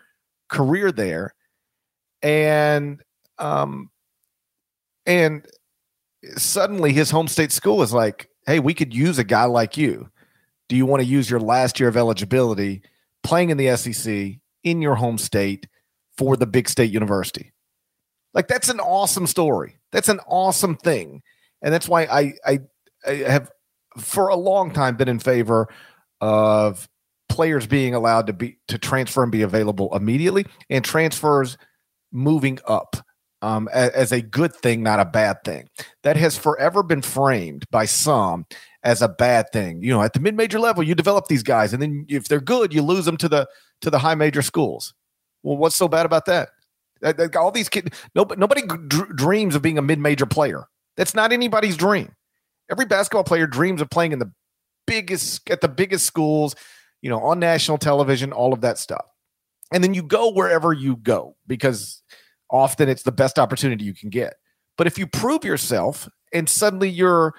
career 0.49 0.91
there. 0.91 1.33
And, 2.21 3.01
um, 3.39 3.89
and 5.07 5.45
suddenly 6.37 6.93
his 6.93 7.09
home 7.09 7.27
state 7.27 7.51
school 7.51 7.81
is 7.81 7.93
like, 7.93 8.29
hey, 8.45 8.59
we 8.59 8.75
could 8.75 8.93
use 8.93 9.17
a 9.17 9.23
guy 9.23 9.45
like 9.45 9.77
you. 9.77 10.09
Do 10.69 10.75
you 10.75 10.85
want 10.85 11.01
to 11.01 11.07
use 11.07 11.29
your 11.29 11.39
last 11.39 11.79
year 11.79 11.89
of 11.89 11.97
eligibility 11.97 12.83
playing 13.23 13.49
in 13.49 13.57
the 13.57 13.75
SEC 13.75 14.35
in 14.63 14.81
your 14.81 14.95
home 14.95 15.17
state 15.17 15.67
for 16.21 16.37
the 16.37 16.45
big 16.45 16.69
state 16.69 16.91
university? 16.91 17.51
Like, 18.35 18.47
that's 18.47 18.69
an 18.69 18.79
awesome 18.79 19.25
story. 19.25 19.79
That's 19.91 20.07
an 20.07 20.19
awesome 20.27 20.75
thing. 20.75 21.23
And 21.63 21.73
that's 21.73 21.89
why 21.89 22.03
I, 22.03 22.33
I, 22.45 22.59
I 23.07 23.11
have 23.15 23.49
for 23.97 24.27
a 24.27 24.35
long 24.35 24.71
time 24.71 24.97
been 24.97 25.09
in 25.09 25.17
favor 25.17 25.67
of 26.21 26.87
players 27.27 27.65
being 27.65 27.95
allowed 27.95 28.27
to 28.27 28.33
be 28.33 28.59
to 28.67 28.77
transfer 28.77 29.23
and 29.23 29.31
be 29.31 29.41
available 29.41 29.95
immediately 29.95 30.45
and 30.69 30.85
transfers 30.85 31.57
moving 32.11 32.59
up 32.67 32.97
um, 33.41 33.67
as, 33.73 33.89
as, 33.89 34.11
a 34.11 34.21
good 34.21 34.53
thing, 34.53 34.83
not 34.83 34.99
a 34.99 35.05
bad 35.05 35.43
thing. 35.43 35.69
That 36.03 36.17
has 36.17 36.37
forever 36.37 36.83
been 36.83 37.01
framed 37.01 37.65
by 37.71 37.85
some 37.85 38.45
as 38.83 39.01
a 39.01 39.09
bad 39.09 39.47
thing. 39.51 39.81
You 39.81 39.89
know, 39.89 40.03
at 40.03 40.13
the 40.13 40.19
mid-major 40.19 40.59
level, 40.59 40.83
you 40.83 40.93
develop 40.93 41.25
these 41.29 41.41
guys, 41.41 41.73
and 41.73 41.81
then 41.81 42.05
if 42.07 42.27
they're 42.27 42.39
good, 42.39 42.75
you 42.75 42.83
lose 42.83 43.05
them 43.05 43.17
to 43.17 43.27
the 43.27 43.47
to 43.81 43.89
the 43.89 43.97
high 43.97 44.13
major 44.13 44.43
schools. 44.43 44.93
Well, 45.43 45.57
what's 45.57 45.75
so 45.75 45.87
bad 45.87 46.05
about 46.05 46.25
that? 46.25 46.49
All 47.35 47.51
these 47.51 47.69
kids, 47.69 47.89
nobody, 48.13 48.39
nobody 48.39 48.61
dreams 49.15 49.55
of 49.55 49.61
being 49.61 49.77
a 49.77 49.81
mid-major 49.81 50.25
player. 50.25 50.65
That's 50.97 51.15
not 51.15 51.31
anybody's 51.31 51.77
dream 51.77 52.13
every 52.71 52.85
basketball 52.85 53.25
player 53.25 53.45
dreams 53.45 53.81
of 53.81 53.89
playing 53.89 54.13
in 54.13 54.19
the 54.19 54.31
biggest 54.87 55.47
at 55.49 55.61
the 55.61 55.67
biggest 55.67 56.05
schools, 56.05 56.55
you 57.01 57.09
know, 57.09 57.19
on 57.19 57.39
national 57.39 57.77
television, 57.77 58.31
all 58.31 58.53
of 58.53 58.61
that 58.61 58.77
stuff. 58.77 59.05
And 59.73 59.83
then 59.83 59.93
you 59.93 60.01
go 60.01 60.31
wherever 60.31 60.73
you 60.73 60.95
go 60.95 61.35
because 61.45 62.01
often 62.49 62.89
it's 62.89 63.03
the 63.03 63.11
best 63.11 63.37
opportunity 63.37 63.83
you 63.83 63.93
can 63.93 64.09
get. 64.09 64.35
But 64.77 64.87
if 64.87 64.97
you 64.97 65.05
prove 65.05 65.43
yourself 65.43 66.09
and 66.33 66.49
suddenly 66.49 66.89
you're 66.89 67.33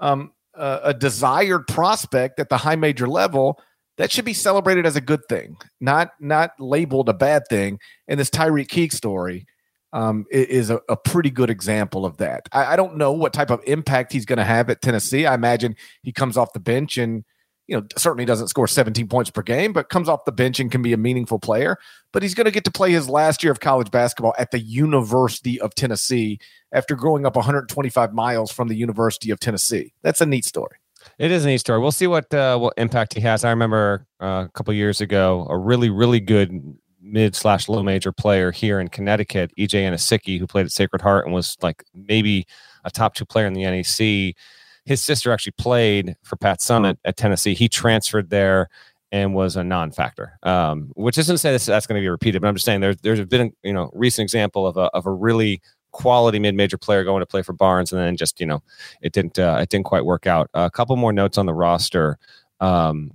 um, 0.00 0.32
a, 0.54 0.80
a 0.84 0.94
desired 0.94 1.66
prospect 1.66 2.40
at 2.40 2.48
the 2.48 2.56
high 2.56 2.76
major 2.76 3.08
level, 3.08 3.60
that 3.96 4.12
should 4.12 4.24
be 4.24 4.34
celebrated 4.34 4.86
as 4.86 4.96
a 4.96 5.00
good 5.00 5.22
thing, 5.28 5.56
not 5.80 6.12
not 6.20 6.52
labeled 6.58 7.08
a 7.08 7.14
bad 7.14 7.42
thing. 7.48 7.78
And 8.08 8.20
this 8.20 8.30
Tyreke 8.30 8.68
Key 8.68 8.88
story, 8.90 9.46
um, 9.92 10.26
is 10.30 10.68
a, 10.68 10.80
a, 10.88 10.96
pretty 10.96 11.30
good 11.30 11.48
example 11.48 12.04
of 12.04 12.18
that. 12.18 12.48
I, 12.52 12.72
I 12.72 12.76
don't 12.76 12.96
know 12.96 13.12
what 13.12 13.32
type 13.32 13.50
of 13.50 13.62
impact 13.66 14.12
he's 14.12 14.26
going 14.26 14.38
to 14.38 14.44
have 14.44 14.68
at 14.68 14.82
Tennessee. 14.82 15.24
I 15.26 15.34
imagine 15.34 15.76
he 16.02 16.12
comes 16.12 16.36
off 16.36 16.52
the 16.52 16.60
bench 16.60 16.98
and 16.98 17.24
you 17.66 17.76
know 17.76 17.86
certainly 17.96 18.24
doesn't 18.24 18.48
score 18.48 18.68
17 18.68 19.08
points 19.08 19.30
per 19.30 19.42
game, 19.42 19.72
but 19.72 19.88
comes 19.88 20.08
off 20.08 20.24
the 20.24 20.32
bench 20.32 20.60
and 20.60 20.70
can 20.70 20.82
be 20.82 20.92
a 20.92 20.98
meaningful 20.98 21.38
player. 21.38 21.78
But 22.12 22.22
he's 22.22 22.34
going 22.34 22.44
to 22.44 22.50
get 22.50 22.64
to 22.64 22.70
play 22.70 22.92
his 22.92 23.08
last 23.08 23.42
year 23.42 23.52
of 23.52 23.60
college 23.60 23.90
basketball 23.90 24.34
at 24.38 24.50
the 24.50 24.60
University 24.60 25.60
of 25.60 25.74
Tennessee 25.74 26.40
after 26.72 26.94
growing 26.94 27.24
up 27.24 27.36
125 27.36 28.12
miles 28.12 28.52
from 28.52 28.68
the 28.68 28.76
University 28.76 29.30
of 29.30 29.40
Tennessee. 29.40 29.94
That's 30.02 30.20
a 30.20 30.26
neat 30.26 30.44
story. 30.44 30.76
It 31.18 31.30
is 31.30 31.44
a 31.44 31.48
neat 31.48 31.58
story. 31.58 31.80
We'll 31.80 31.92
see 31.92 32.06
what 32.06 32.32
uh, 32.32 32.58
what 32.58 32.74
impact 32.76 33.14
he 33.14 33.20
has. 33.20 33.44
I 33.44 33.50
remember 33.50 34.06
uh, 34.20 34.44
a 34.46 34.50
couple 34.52 34.72
years 34.74 35.00
ago 35.00 35.46
a 35.48 35.56
really 35.56 35.90
really 35.90 36.20
good 36.20 36.76
mid 37.00 37.34
slash 37.34 37.68
low 37.68 37.82
major 37.82 38.12
player 38.12 38.50
here 38.50 38.80
in 38.80 38.88
Connecticut, 38.88 39.52
EJ 39.58 39.88
Anosike, 39.88 40.38
who 40.38 40.46
played 40.46 40.66
at 40.66 40.72
Sacred 40.72 41.02
Heart 41.02 41.26
and 41.26 41.34
was 41.34 41.56
like 41.62 41.84
maybe 41.94 42.46
a 42.84 42.90
top 42.90 43.14
two 43.14 43.24
player 43.24 43.46
in 43.46 43.52
the 43.54 43.62
NEC. 43.64 44.34
His 44.84 45.02
sister 45.02 45.32
actually 45.32 45.52
played 45.52 46.16
for 46.22 46.36
Pat 46.36 46.60
Summitt 46.60 46.96
at 47.04 47.16
Tennessee. 47.16 47.54
He 47.54 47.68
transferred 47.68 48.30
there 48.30 48.68
and 49.12 49.34
was 49.34 49.56
a 49.56 49.64
non-factor, 49.64 50.38
um, 50.42 50.90
which 50.94 51.16
isn't 51.16 51.34
to 51.34 51.38
say 51.38 51.52
this, 51.52 51.66
that's 51.66 51.86
going 51.86 52.00
to 52.00 52.04
be 52.04 52.08
repeated, 52.08 52.42
but 52.42 52.48
I'm 52.48 52.54
just 52.54 52.66
saying 52.66 52.80
there's 52.80 52.96
there's 52.98 53.24
been 53.24 53.52
you 53.62 53.72
know 53.72 53.90
recent 53.94 54.24
example 54.24 54.66
of 54.66 54.76
a 54.76 54.88
of 54.94 55.06
a 55.06 55.12
really 55.12 55.60
quality 55.96 56.38
mid-major 56.38 56.78
player 56.78 57.02
going 57.04 57.20
to 57.20 57.26
play 57.26 57.42
for 57.42 57.52
Barnes, 57.52 57.92
and 57.92 58.00
then 58.00 58.16
just 58.16 58.40
you 58.40 58.46
know 58.46 58.62
it 59.02 59.12
didn't 59.12 59.38
uh, 59.38 59.58
it 59.60 59.70
didn't 59.70 59.86
quite 59.86 60.04
work 60.04 60.26
out. 60.26 60.48
A 60.54 60.70
couple 60.70 60.96
more 60.96 61.12
notes 61.12 61.38
on 61.38 61.46
the 61.46 61.54
roster. 61.54 62.18
Um, 62.60 63.12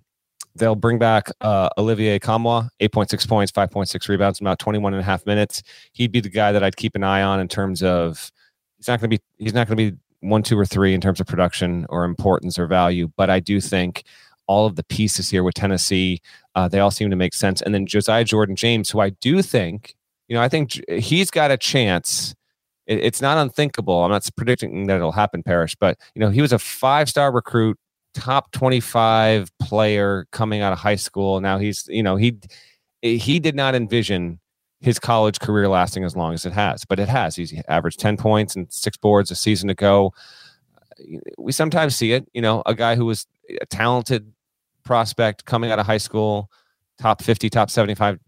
They'll 0.55 0.75
bring 0.75 0.99
back 0.99 1.29
uh, 1.39 1.69
Olivier 1.77 2.19
Nkamhoua, 2.19 2.69
8.6 2.81 3.27
points, 3.27 3.51
5.6 3.53 4.09
rebounds 4.09 4.41
in 4.41 4.45
about 4.45 4.59
21 4.59 4.93
and 4.93 5.01
a 5.01 5.05
half 5.05 5.25
minutes. 5.25 5.63
He'd 5.93 6.11
be 6.11 6.19
the 6.19 6.29
guy 6.29 6.51
that 6.51 6.61
I'd 6.61 6.75
keep 6.75 6.95
an 6.95 7.03
eye 7.03 7.21
on 7.21 7.39
in 7.39 7.47
terms 7.47 7.81
of 7.81 8.31
he's 8.77 8.87
not 8.87 8.99
going 8.99 9.09
to 9.09 9.17
be 9.17 9.23
he's 9.37 9.53
not 9.53 9.67
going 9.67 9.77
to 9.77 9.91
be 9.91 9.97
one, 10.19 10.43
two, 10.43 10.59
or 10.59 10.65
three 10.65 10.93
in 10.93 10.99
terms 10.99 11.21
of 11.21 11.27
production 11.27 11.85
or 11.89 12.03
importance 12.03 12.59
or 12.59 12.67
value. 12.67 13.09
But 13.15 13.29
I 13.29 13.39
do 13.39 13.61
think 13.61 14.03
all 14.45 14.65
of 14.65 14.75
the 14.75 14.83
pieces 14.83 15.29
here 15.29 15.43
with 15.43 15.55
Tennessee, 15.55 16.21
uh, 16.55 16.67
they 16.67 16.79
all 16.79 16.91
seem 16.91 17.09
to 17.09 17.15
make 17.15 17.33
sense. 17.33 17.61
And 17.61 17.73
then 17.73 17.85
Josiah 17.85 18.25
Jordan 18.25 18.57
James, 18.57 18.89
who 18.89 18.99
I 18.99 19.11
do 19.11 19.41
think, 19.41 19.95
you 20.27 20.35
know, 20.35 20.41
I 20.41 20.49
think 20.49 20.79
he's 20.89 21.31
got 21.31 21.51
a 21.51 21.57
chance. 21.57 22.35
It's 22.99 23.21
not 23.21 23.37
unthinkable. 23.37 24.03
I'm 24.03 24.11
not 24.11 24.27
predicting 24.35 24.87
that 24.87 24.97
it'll 24.97 25.11
happen, 25.11 25.43
Parrish, 25.43 25.75
but 25.75 25.97
you 26.15 26.19
know, 26.19 26.29
he 26.29 26.41
was 26.41 26.51
a 26.51 26.59
five 26.59 27.09
star 27.09 27.31
recruit 27.31 27.77
top 28.13 28.51
25 28.51 29.49
player 29.59 30.27
coming 30.31 30.61
out 30.61 30.73
of 30.73 30.79
high 30.79 30.95
school. 30.95 31.39
Now 31.39 31.57
he's, 31.57 31.87
you 31.87 32.03
know, 32.03 32.15
he 32.15 32.37
he 33.01 33.39
did 33.39 33.55
not 33.55 33.75
envision 33.75 34.39
his 34.79 34.99
college 34.99 35.39
career 35.39 35.67
lasting 35.67 36.03
as 36.03 36.15
long 36.15 36.33
as 36.33 36.45
it 36.45 36.53
has, 36.53 36.85
but 36.85 36.99
it 36.99 37.07
has. 37.07 37.35
He's 37.35 37.53
averaged 37.67 37.99
10 37.99 38.17
points 38.17 38.55
and 38.55 38.71
six 38.71 38.97
boards 38.97 39.31
a 39.31 39.35
season 39.35 39.69
ago. 39.69 40.13
We 41.37 41.51
sometimes 41.51 41.95
see 41.95 42.13
it, 42.13 42.27
you 42.33 42.41
know, 42.41 42.63
a 42.65 42.75
guy 42.75 42.95
who 42.95 43.05
was 43.05 43.27
a 43.61 43.65
talented 43.67 44.31
prospect 44.83 45.45
coming 45.45 45.71
out 45.71 45.79
of 45.79 45.85
high 45.85 45.97
school, 45.97 46.49
top 46.99 47.21
50, 47.21 47.49
top 47.49 47.69
75. 47.69 48.19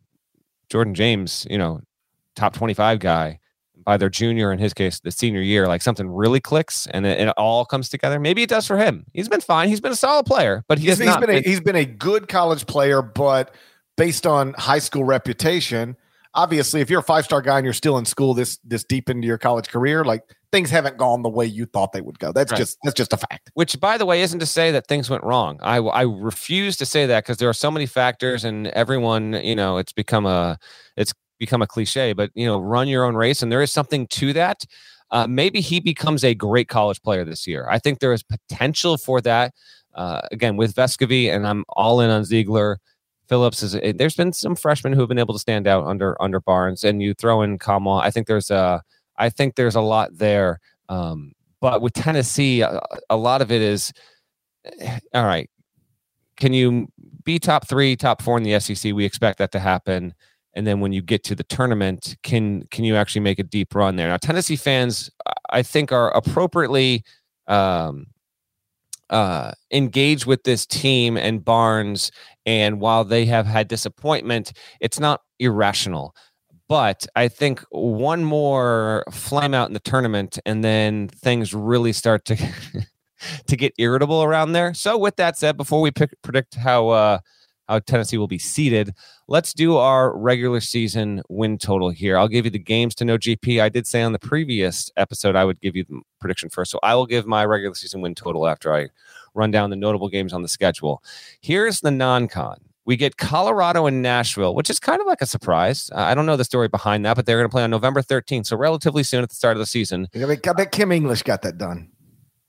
Jordan 0.70 0.94
James, 0.94 1.46
you 1.50 1.58
know, 1.58 1.82
top 2.36 2.54
25 2.54 3.00
guy 3.00 3.40
by 3.84 3.98
their 3.98 4.10
junior, 4.10 4.52
in 4.52 4.60
his 4.60 4.74
case, 4.74 5.00
the 5.00 5.12
senior 5.12 5.42
year, 5.42 5.68
like 5.68 5.82
something 5.82 6.10
really 6.10 6.40
clicks 6.40 6.88
and 6.88 7.06
it, 7.06 7.20
it, 7.20 7.30
all 7.38 7.66
comes 7.66 7.90
together. 7.90 8.20
Maybe 8.20 8.44
it 8.44 8.50
does 8.50 8.68
for 8.68 8.78
him. 8.78 9.06
He's 9.14 9.28
been 9.28 9.42
fine. 9.42 9.70
He's 9.70 9.82
been 9.82 9.92
a 9.92 9.96
solid 9.96 10.26
player, 10.26 10.64
but 10.68 10.78
he 10.78 10.88
he's, 10.88 11.00
he's 11.00 11.18
been 11.18 11.30
a, 11.30 11.42
he's 11.42 11.62
been 11.62 11.76
a 11.76 11.86
good 11.86 12.28
college 12.28 12.68
player, 12.68 13.02
but 13.02 13.54
based 13.98 14.26
on 14.28 14.54
high 14.54 14.80
school 14.80 15.04
reputation, 15.04 15.96
obviously, 16.34 16.82
if 16.82 16.90
you're 16.90 17.00
a 17.00 17.04
five 17.04 17.26
star 17.26 17.42
guy 17.42 17.58
and 17.58 17.66
you're 17.66 17.74
still 17.74 17.98
in 17.98 18.06
school 18.06 18.34
this 18.34 18.58
this 18.64 18.84
deep 18.84 19.10
into 19.10 19.28
your 19.28 19.38
college 19.38 19.70
career, 19.70 20.04
like 20.04 20.24
things 20.52 20.70
haven't 20.70 20.98
gone 20.98 21.22
the 21.24 21.30
way 21.30 21.46
you 21.46 21.66
thought 21.66 21.94
they 21.94 22.02
would 22.02 22.20
go. 22.20 22.32
That's 22.32 22.52
Right. 22.52 22.60
just 22.60 22.78
that's 22.84 22.96
just 22.96 23.14
a 23.14 23.18
fact. 23.18 23.52
Which, 23.54 23.80
by 23.80 23.98
the 23.98 24.06
way, 24.06 24.22
isn't 24.22 24.40
to 24.40 24.46
say 24.46 24.72
that 24.72 24.88
things 24.88 25.10
went 25.10 25.24
wrong. 25.24 25.60
I 25.62 25.78
I 25.78 26.04
refuse 26.04 26.78
to 26.78 26.86
say 26.86 27.06
that 27.08 27.24
because 27.24 27.38
there 27.38 27.50
are 27.50 27.54
so 27.54 27.72
many 27.72 27.86
factors, 27.86 28.44
and 28.44 28.68
everyone, 28.68 29.34
you 29.34 29.56
know, 29.56 29.78
it's 29.78 29.94
become 29.94 30.26
a 30.26 30.58
it's 30.96 31.14
become 31.46 31.62
a 31.62 31.68
cliche. 31.68 32.14
But 32.14 32.30
you 32.36 32.46
know, 32.48 32.60
run 32.60 32.88
your 32.88 33.04
own 33.08 33.16
race, 33.16 33.42
and 33.44 33.52
there 33.52 33.62
is 33.64 33.72
something 33.72 34.08
to 34.20 34.34
that. 34.34 34.60
Uh, 35.12 35.28
maybe 35.28 35.62
he 35.62 35.80
becomes 35.80 36.24
a 36.24 36.34
great 36.34 36.68
college 36.68 37.00
player 37.02 37.24
this 37.26 37.46
year. 37.46 37.68
I 37.70 37.78
think 37.80 38.00
there 38.00 38.14
is 38.14 38.24
potential 38.24 38.98
for 38.98 39.22
that. 39.22 39.54
Uh, 39.94 40.22
again, 40.32 40.58
with 40.58 40.74
Vescovi, 40.74 41.30
and 41.34 41.46
I'm 41.46 41.64
all 41.70 42.02
in 42.02 42.10
on 42.10 42.24
Zeigler. 42.24 42.78
Phillips 43.30 43.62
is. 43.64 43.76
eh, 43.76 43.94
There's 43.96 44.16
been 44.16 44.34
some 44.34 44.56
freshmen 44.56 44.94
who 44.94 45.02
have 45.02 45.10
been 45.10 45.20
able 45.26 45.36
to 45.36 45.40
stand 45.48 45.68
out 45.68 45.86
under 45.86 46.10
under 46.22 46.40
Barnes, 46.40 46.84
and 46.84 47.02
you 47.02 47.14
throw 47.14 47.42
in 47.44 47.60
Kamal. 47.60 48.00
I 48.00 48.10
think 48.12 48.28
there's 48.28 48.50
a. 48.52 48.82
I 49.18 49.30
think 49.30 49.56
there's 49.56 49.76
a 49.76 49.82
lot 49.82 50.10
there. 50.18 50.60
Um, 50.90 51.34
but 51.62 51.82
with 51.82 51.94
Tennessee, 51.94 52.62
a, 52.62 52.82
a 53.10 53.16
lot 53.18 53.42
of 53.42 53.52
it 53.52 53.62
is 53.62 53.94
eh, 54.80 55.00
all 55.14 55.26
right. 55.26 55.50
Can 56.38 56.54
you 56.54 56.88
be 57.24 57.38
top 57.40 57.68
three, 57.70 57.96
top 57.96 58.22
four 58.22 58.38
in 58.38 58.44
the 58.44 58.60
SEC? 58.60 58.94
We 58.94 59.06
expect 59.06 59.38
that 59.38 59.52
to 59.52 59.60
happen. 59.60 60.14
And 60.56 60.68
then 60.68 60.80
when 60.80 60.94
you 60.94 61.02
get 61.02 61.24
to 61.26 61.36
the 61.36 61.44
tournament, 61.44 62.16
can 62.24 62.64
can 62.70 62.86
you 62.86 62.96
actually 62.96 63.22
make 63.22 63.40
a 63.40 63.44
deep 63.44 63.74
run 63.74 63.96
there? 63.96 64.08
Now, 64.08 64.18
Tennessee 64.18 64.56
fans, 64.56 65.10
I- 65.50 65.64
think, 65.64 65.92
are 65.92 66.16
appropriately 66.16 67.04
um, 67.48 68.08
uh, 69.10 69.52
engaged 69.72 70.26
with 70.26 70.44
this 70.44 70.66
team 70.66 71.18
and 71.18 71.44
Barnes. 71.44 72.12
And 72.46 72.80
while 72.80 73.04
they 73.04 73.26
have 73.26 73.46
had 73.46 73.68
disappointment, 73.68 74.54
it's 74.80 75.00
not 75.00 75.22
irrational. 75.40 76.16
But 76.70 77.06
I 77.16 77.28
think 77.28 77.64
one 77.70 78.24
more 78.24 79.04
flame 79.12 79.54
out 79.54 79.68
in 79.68 79.74
the 79.74 79.80
tournament, 79.80 80.40
and 80.46 80.64
then 80.64 81.10
things 81.10 81.54
really 81.54 81.94
start 81.94 82.26
to 82.26 82.36
to 83.48 83.56
get 83.56 83.74
irritable 83.78 84.24
around 84.24 84.54
there. 84.54 84.74
So, 84.74 84.98
with 84.98 85.18
that 85.18 85.38
said, 85.38 85.58
before 85.58 85.82
we 85.82 85.92
pick, 85.92 86.12
predict 86.24 86.56
how 86.56 86.90
uh, 86.90 87.20
how 87.74 87.80
Tennessee 87.80 88.18
will 88.18 88.28
be 88.28 88.40
seated, 88.40 88.94
let's 89.28 89.54
do 89.54 89.78
our 89.78 90.16
regular 90.16 90.60
season 90.60 91.22
win 91.28 91.58
total 91.58 91.90
here. 91.90 92.18
I'll 92.18 92.28
give 92.28 92.46
you 92.46 92.52
the 92.52 92.60
games 92.60 92.94
to 92.96 93.06
know 93.06 93.18
GP. 93.18 93.62
I 93.62 93.70
did 93.70 93.88
say 93.88 94.04
on 94.04 94.14
the 94.14 94.20
previous 94.20 94.92
episode 94.96 95.36
I 95.36 95.44
would 95.44 95.60
give 95.60 95.76
you 95.76 95.84
the 95.84 96.02
prediction 96.20 96.50
first, 96.50 96.72
so 96.72 96.80
I 96.84 96.96
will 96.96 97.08
give 97.08 97.26
my 97.26 97.46
regular 97.46 97.76
season 97.76 98.02
win 98.02 98.16
total 98.16 98.48
after 98.48 98.74
I 98.74 98.90
run 99.34 99.50
down 99.50 99.72
the 99.72 99.76
notable 99.76 100.08
games 100.08 100.34
on 100.34 100.44
the 100.44 100.48
schedule. 100.48 101.04
Here's 101.42 101.82
the 101.82 101.92
non-con. 101.92 102.58
We 102.86 102.98
get 102.98 103.18
Colorado 103.18 103.86
and 103.86 104.02
Nashville, 104.02 104.54
which 104.54 104.70
is 104.70 104.78
kind 104.78 105.00
of 105.00 105.08
like 105.08 105.22
a 105.22 105.26
surprise. 105.26 105.90
Uh, 105.96 106.02
I 106.02 106.14
don't 106.14 106.26
know 106.26 106.36
the 106.36 106.44
story 106.44 106.68
behind 106.68 107.06
that, 107.06 107.16
but 107.16 107.26
they're 107.26 107.38
going 107.38 107.50
to 107.50 107.52
play 107.52 107.64
on 107.64 107.72
November 107.72 108.02
13th, 108.02 108.48
so 108.48 108.58
relatively 108.58 109.04
soon 109.04 109.24
at 109.24 109.30
the 109.30 109.36
start 109.36 109.56
of 109.56 109.60
the 109.60 109.66
season. 109.66 110.10
I 110.14 110.54
bet 110.54 110.72
Kim 110.74 110.92
English 110.92 111.24
got 111.24 111.42
that 111.44 111.58
done. 111.58 111.93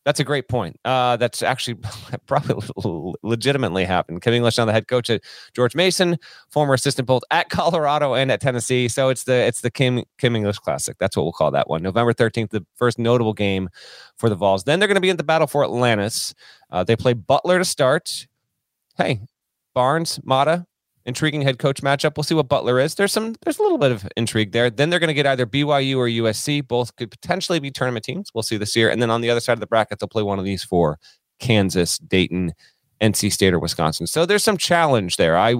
That's 0.04 0.20
a 0.20 0.24
great 0.24 0.48
point. 0.48 0.78
Uh, 0.84 1.16
that's 1.16 1.42
actually 1.42 1.78
probably 2.26 2.56
legitimately 3.22 3.84
happened. 3.84 4.20
Kim 4.22 4.34
English 4.34 4.58
now 4.58 4.66
the 4.66 4.72
head 4.72 4.86
coach 4.86 5.08
at 5.08 5.22
George 5.54 5.74
Mason, 5.74 6.18
former 6.50 6.74
assistant 6.74 7.06
both 7.06 7.22
at 7.30 7.48
Colorado 7.48 8.14
and 8.14 8.30
at 8.30 8.40
Tennessee. 8.40 8.88
So 8.88 9.08
it's 9.08 9.24
the 9.24 9.34
it's 9.34 9.62
the 9.62 9.70
Kim 9.70 10.04
Kim 10.18 10.36
English 10.36 10.58
Classic. 10.58 10.96
That's 10.98 11.16
what 11.16 11.22
we'll 11.22 11.32
call 11.32 11.50
that 11.52 11.68
one. 11.68 11.82
November 11.82 12.12
thirteenth, 12.12 12.50
the 12.50 12.64
first 12.76 12.98
notable 12.98 13.32
game 13.32 13.70
for 14.16 14.28
the 14.28 14.36
Vols. 14.36 14.64
Then 14.64 14.78
they're 14.78 14.88
going 14.88 14.96
to 14.96 15.00
be 15.00 15.10
in 15.10 15.16
the 15.16 15.24
battle 15.24 15.46
for 15.46 15.64
Atlantis. 15.64 16.34
Uh, 16.70 16.84
they 16.84 16.96
play 16.96 17.14
Butler 17.14 17.58
to 17.58 17.64
start. 17.64 18.26
Hey, 18.96 19.22
Barnes, 19.74 20.20
Matta, 20.22 20.66
intriguing 21.06 21.42
head 21.42 21.58
coach 21.58 21.82
matchup. 21.82 22.16
We'll 22.16 22.24
see 22.24 22.34
what 22.34 22.48
Butler 22.48 22.80
is. 22.80 22.94
There's 22.94 23.12
some 23.12 23.34
there's 23.42 23.58
a 23.58 23.62
little 23.62 23.78
bit 23.78 23.92
of 23.92 24.08
intrigue 24.16 24.52
there. 24.52 24.70
Then 24.70 24.90
they're 24.90 25.00
going 25.00 25.08
to 25.08 25.14
get 25.14 25.26
either 25.26 25.46
BYU 25.46 25.96
or 25.96 26.06
USC. 26.06 26.66
Both 26.66 26.96
could 26.96 27.10
potentially 27.10 27.60
be 27.60 27.70
tournament 27.70 28.04
teams. 28.04 28.30
We'll 28.34 28.42
see 28.42 28.56
this 28.56 28.74
year. 28.76 28.90
And 28.90 29.00
then 29.00 29.10
on 29.10 29.20
the 29.20 29.30
other 29.30 29.40
side 29.40 29.54
of 29.54 29.60
the 29.60 29.66
bracket, 29.66 29.98
they'll 29.98 30.08
play 30.08 30.22
one 30.22 30.38
of 30.38 30.44
these 30.44 30.64
four: 30.64 30.98
Kansas, 31.38 31.98
Dayton, 31.98 32.52
NC 33.00 33.32
State, 33.32 33.52
or 33.52 33.58
Wisconsin. 33.58 34.06
So 34.06 34.24
there's 34.24 34.44
some 34.44 34.56
challenge 34.56 35.16
there. 35.16 35.36
I 35.36 35.54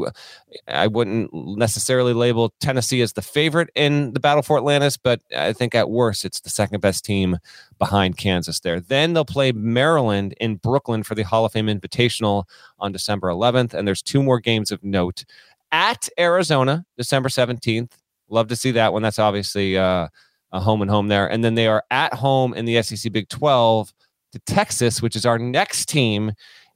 I 0.69 0.87
wouldn't 0.87 1.31
necessarily 1.33 2.13
label 2.13 2.55
Tennessee 2.61 3.03
as 3.03 3.15
the 3.15 3.23
favorite 3.23 3.71
in 3.75 4.13
the 4.13 4.21
battle 4.21 4.43
for 4.43 4.57
Atlantis, 4.57 4.97
but 4.97 5.21
I 5.37 5.53
think 5.53 5.75
at 5.75 5.91
worst 5.91 6.25
it's 6.25 6.41
the 6.41 6.51
second 6.51 6.81
best 6.81 7.05
team 7.05 7.39
behind 7.79 8.17
Kansas 8.17 8.61
there. 8.61 8.81
Then 8.81 9.13
they'll 9.13 9.25
play 9.25 9.53
Maryland 9.53 10.35
in 10.41 10.57
Brooklyn 10.57 11.03
for 11.03 11.15
the 11.15 11.23
Hall 11.23 11.45
of 11.45 11.53
Fame 11.53 11.67
Invitational 11.67 12.45
on 12.79 12.93
December 12.93 13.29
11th. 13.29 13.75
And 13.75 13.87
there's 13.87 14.03
two 14.03 14.23
more 14.23 14.41
games 14.41 14.71
of 14.71 14.83
note 14.85 15.25
at 15.73 16.09
Arizona, 16.19 16.87
December 16.97 17.29
17th. 17.29 17.93
Love 18.29 18.49
to 18.49 18.57
see 18.57 18.71
that 18.71 18.93
one. 18.93 19.03
That's 19.03 19.19
obviously 19.19 19.77
uh, 19.77 20.09
a 20.53 20.61
home 20.61 20.83
and 20.83 20.91
home 20.91 21.09
there. 21.09 21.29
And 21.29 21.45
then 21.45 21.57
they 21.57 21.67
are 21.67 21.85
at 21.91 22.15
home 22.15 22.55
in 22.55 22.65
the 22.65 22.81
SEC 22.83 23.13
Big 23.13 23.29
12 23.29 23.93
to 24.33 24.39
Texas, 24.41 25.03
which 25.03 25.17
is 25.17 25.27
our 25.27 25.39
next 25.39 25.89
team 25.89 26.33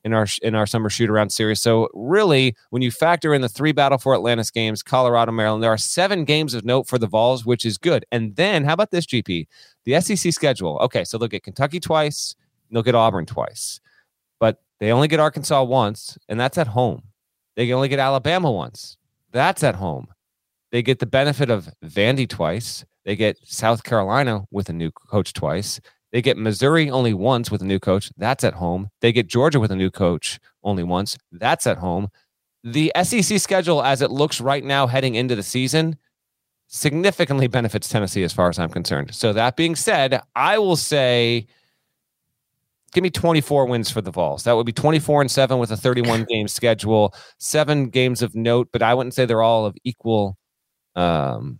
in 0.08 0.14
our 0.14 0.26
in 0.42 0.54
our 0.54 0.66
summer 0.66 0.88
shoot 0.88 1.10
around 1.10 1.30
series. 1.30 1.60
So 1.60 1.88
really, 1.92 2.56
when 2.70 2.82
you 2.82 2.90
factor 2.90 3.34
in 3.34 3.42
the 3.42 3.48
three 3.48 3.72
Battle 3.72 3.98
for 3.98 4.14
Atlantis 4.14 4.50
games, 4.50 4.82
Colorado, 4.82 5.30
Maryland, 5.32 5.62
there 5.62 5.70
are 5.70 5.78
seven 5.78 6.24
games 6.24 6.54
of 6.54 6.64
note 6.64 6.88
for 6.88 6.98
the 6.98 7.06
Vols, 7.06 7.44
which 7.44 7.64
is 7.66 7.76
good. 7.76 8.04
And 8.10 8.34
then 8.36 8.64
how 8.64 8.72
about 8.72 8.90
this, 8.90 9.06
GP? 9.06 9.46
The 9.84 10.00
SEC 10.00 10.32
schedule. 10.32 10.78
Okay, 10.78 11.04
so 11.04 11.18
they'll 11.18 11.28
get 11.28 11.44
Kentucky 11.44 11.78
twice, 11.78 12.34
they'll 12.70 12.82
get 12.82 12.94
Auburn 12.94 13.26
twice, 13.26 13.80
but 14.40 14.62
they 14.80 14.90
only 14.90 15.08
get 15.08 15.20
Arkansas 15.20 15.62
once, 15.62 16.16
and 16.28 16.40
that's 16.40 16.58
at 16.58 16.68
home. 16.68 17.02
They 17.56 17.66
can 17.66 17.74
only 17.74 17.88
get 17.88 17.98
Alabama 17.98 18.50
once. 18.50 18.96
That's 19.32 19.62
at 19.62 19.74
home. 19.74 20.08
They 20.70 20.82
get 20.82 21.00
the 21.00 21.06
benefit 21.06 21.50
of 21.50 21.68
Vandy 21.84 22.28
twice. 22.28 22.84
They 23.04 23.16
get 23.16 23.38
South 23.44 23.84
Carolina 23.84 24.44
with 24.50 24.68
a 24.68 24.72
new 24.72 24.90
coach 24.90 25.32
twice. 25.32 25.80
They 26.12 26.22
get 26.22 26.38
Missouri 26.38 26.90
only 26.90 27.12
once 27.12 27.50
with 27.50 27.60
a 27.60 27.66
new 27.66 27.78
coach. 27.78 28.10
That's 28.16 28.44
at 28.44 28.54
home. 28.54 28.90
They 29.00 29.12
get 29.12 29.26
Georgia 29.26 29.60
with 29.60 29.70
a 29.70 29.76
new 29.76 29.90
coach 29.90 30.40
only 30.62 30.82
once. 30.82 31.18
That's 31.32 31.66
at 31.66 31.78
home. 31.78 32.08
The 32.64 32.92
SEC 33.02 33.38
schedule, 33.40 33.82
as 33.82 34.02
it 34.02 34.10
looks 34.10 34.40
right 34.40 34.64
now 34.64 34.86
heading 34.86 35.14
into 35.14 35.36
the 35.36 35.42
season, 35.42 35.96
significantly 36.66 37.46
benefits 37.48 37.88
Tennessee 37.88 38.22
as 38.24 38.32
far 38.32 38.48
as 38.48 38.58
I'm 38.58 38.70
concerned. 38.70 39.14
So, 39.14 39.32
that 39.32 39.56
being 39.56 39.76
said, 39.76 40.20
I 40.34 40.58
will 40.58 40.76
say 40.76 41.46
give 42.92 43.02
me 43.02 43.10
24 43.10 43.66
wins 43.66 43.90
for 43.90 44.00
the 44.00 44.10
Vols. 44.10 44.44
That 44.44 44.56
would 44.56 44.66
be 44.66 44.72
24 44.72 45.22
and 45.22 45.30
7 45.30 45.58
with 45.58 45.70
a 45.70 45.76
31 45.76 46.24
game 46.28 46.48
schedule, 46.48 47.14
seven 47.38 47.90
games 47.90 48.22
of 48.22 48.34
note, 48.34 48.68
but 48.72 48.82
I 48.82 48.94
wouldn't 48.94 49.14
say 49.14 49.26
they're 49.26 49.42
all 49.42 49.66
of 49.66 49.76
equal 49.84 50.36
um, 50.96 51.58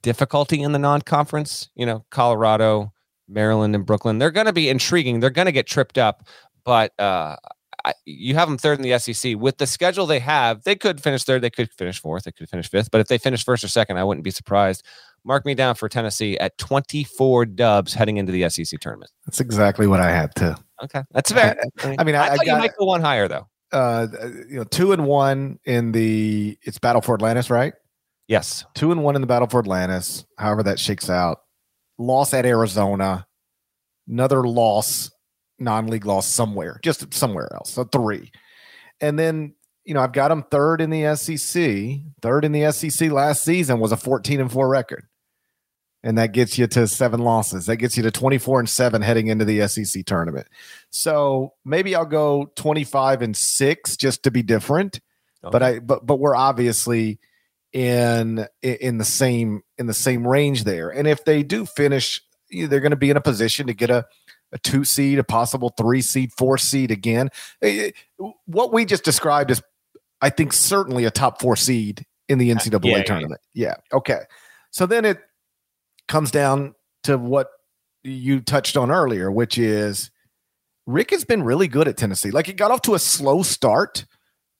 difficulty 0.00 0.62
in 0.62 0.72
the 0.72 0.78
non 0.78 1.02
conference. 1.02 1.68
You 1.74 1.86
know, 1.86 2.04
Colorado, 2.10 2.92
Maryland, 3.32 3.74
and 3.74 3.84
Brooklyn, 3.86 4.18
they're 4.18 4.30
going 4.30 4.46
to 4.46 4.52
be 4.52 4.68
intriguing. 4.68 5.20
They're 5.20 5.30
going 5.30 5.46
to 5.46 5.52
get 5.52 5.66
tripped 5.66 5.98
up, 5.98 6.26
but 6.64 6.92
uh, 7.00 7.36
I, 7.84 7.94
you 8.04 8.34
have 8.34 8.48
them 8.48 8.58
third 8.58 8.78
in 8.78 8.88
the 8.88 8.98
SEC. 8.98 9.36
With 9.36 9.58
the 9.58 9.66
schedule 9.66 10.06
they 10.06 10.20
have, 10.20 10.62
they 10.64 10.76
could 10.76 11.02
finish 11.02 11.24
third, 11.24 11.42
they 11.42 11.50
could 11.50 11.70
finish 11.72 12.00
fourth, 12.00 12.24
they 12.24 12.32
could 12.32 12.48
finish 12.48 12.68
fifth, 12.70 12.90
but 12.90 13.00
if 13.00 13.08
they 13.08 13.18
finish 13.18 13.44
first 13.44 13.64
or 13.64 13.68
second, 13.68 13.98
I 13.98 14.04
wouldn't 14.04 14.24
be 14.24 14.30
surprised. 14.30 14.84
Mark 15.24 15.46
me 15.46 15.54
down 15.54 15.74
for 15.76 15.88
Tennessee 15.88 16.36
at 16.38 16.58
24 16.58 17.46
dubs 17.46 17.94
heading 17.94 18.16
into 18.16 18.32
the 18.32 18.48
SEC 18.48 18.80
tournament. 18.80 19.10
That's 19.26 19.40
exactly 19.40 19.86
what 19.86 20.00
I 20.00 20.10
had 20.10 20.34
to. 20.36 20.56
Okay, 20.82 21.02
that's 21.12 21.30
fair. 21.30 21.56
I 21.84 22.02
mean, 22.02 22.16
I, 22.16 22.24
I 22.24 22.28
thought 22.30 22.40
you 22.40 22.46
got 22.46 22.58
might 22.58 22.76
go 22.76 22.86
one 22.86 23.00
higher 23.00 23.28
though. 23.28 23.46
uh, 23.70 24.08
you 24.48 24.56
know 24.56 24.64
two 24.64 24.92
and 24.92 25.06
one 25.06 25.60
in 25.64 25.92
the 25.92 26.58
it's 26.62 26.78
Battle 26.80 27.00
for 27.02 27.14
Atlantis, 27.14 27.50
right? 27.50 27.72
Yes, 28.26 28.64
Two 28.74 28.90
and 28.92 29.04
one 29.04 29.14
in 29.14 29.20
the 29.20 29.26
Battle 29.26 29.46
for 29.48 29.60
Atlantis. 29.60 30.24
However 30.38 30.62
that 30.64 30.78
shakes 30.80 31.08
out. 31.10 31.41
Loss 32.02 32.34
at 32.34 32.46
Arizona. 32.46 33.26
Another 34.08 34.42
loss, 34.42 35.10
non-league 35.58 36.06
loss 36.06 36.26
somewhere, 36.26 36.80
just 36.82 37.14
somewhere 37.14 37.48
else. 37.54 37.70
So 37.70 37.84
three, 37.84 38.32
and 39.00 39.18
then 39.18 39.54
you 39.84 39.94
know 39.94 40.00
I've 40.00 40.12
got 40.12 40.28
them 40.28 40.44
third 40.50 40.80
in 40.80 40.90
the 40.90 41.14
SEC. 41.16 42.00
Third 42.20 42.44
in 42.44 42.52
the 42.52 42.72
SEC 42.72 43.10
last 43.10 43.44
season 43.44 43.78
was 43.78 43.92
a 43.92 43.96
fourteen 43.96 44.40
and 44.40 44.50
four 44.50 44.68
record, 44.68 45.06
and 46.02 46.18
that 46.18 46.32
gets 46.32 46.58
you 46.58 46.66
to 46.66 46.88
seven 46.88 47.20
losses. 47.20 47.66
That 47.66 47.76
gets 47.76 47.96
you 47.96 48.02
to 48.02 48.10
twenty 48.10 48.38
four 48.38 48.58
and 48.58 48.68
seven 48.68 49.02
heading 49.02 49.28
into 49.28 49.44
the 49.44 49.66
SEC 49.68 50.04
tournament. 50.04 50.48
So 50.90 51.54
maybe 51.64 51.94
I'll 51.94 52.04
go 52.04 52.50
twenty 52.56 52.84
five 52.84 53.22
and 53.22 53.36
six 53.36 53.96
just 53.96 54.24
to 54.24 54.32
be 54.32 54.42
different. 54.42 55.00
But 55.42 55.62
I 55.62 55.78
but 55.78 56.06
but 56.06 56.18
we're 56.18 56.36
obviously 56.36 57.18
in 57.72 58.46
in 58.62 58.98
the 58.98 59.04
same 59.04 59.62
in 59.78 59.86
the 59.86 59.94
same 59.94 60.26
range 60.26 60.64
there. 60.64 60.90
And 60.90 61.08
if 61.08 61.24
they 61.24 61.42
do 61.42 61.64
finish, 61.64 62.20
they're 62.50 62.80
going 62.80 62.90
to 62.90 62.96
be 62.96 63.10
in 63.10 63.16
a 63.16 63.22
position 63.22 63.66
to 63.66 63.74
get 63.74 63.90
a 63.90 64.06
a 64.52 64.58
two 64.58 64.84
seed, 64.84 65.18
a 65.18 65.24
possible 65.24 65.72
three 65.76 66.02
seed, 66.02 66.32
four 66.36 66.58
seed 66.58 66.90
again. 66.90 67.30
What 68.46 68.72
we 68.72 68.84
just 68.84 69.04
described 69.04 69.50
is, 69.50 69.62
I 70.20 70.30
think, 70.30 70.52
certainly 70.52 71.04
a 71.04 71.10
top 71.10 71.40
four 71.40 71.56
seed 71.56 72.04
in 72.28 72.38
the 72.38 72.52
uh, 72.52 72.56
NCAA 72.56 72.84
yeah, 72.84 72.96
yeah. 72.98 73.02
tournament. 73.02 73.40
Yeah. 73.54 73.74
Okay. 73.92 74.20
So 74.70 74.86
then 74.86 75.04
it 75.04 75.20
comes 76.06 76.30
down 76.30 76.74
to 77.04 77.16
what 77.18 77.48
you 78.04 78.40
touched 78.40 78.76
on 78.76 78.90
earlier, 78.90 79.30
which 79.30 79.58
is 79.58 80.10
Rick 80.86 81.10
has 81.10 81.24
been 81.24 81.42
really 81.42 81.68
good 81.68 81.88
at 81.88 81.96
Tennessee. 81.96 82.30
Like 82.30 82.48
it 82.48 82.56
got 82.56 82.70
off 82.70 82.82
to 82.82 82.94
a 82.94 82.98
slow 82.98 83.42
start, 83.42 84.04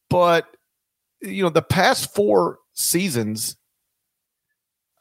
but 0.09 0.47
you 1.21 1.43
know 1.43 1.51
the 1.51 1.63
past 1.63 2.15
four 2.15 2.59
seasons, 2.75 3.57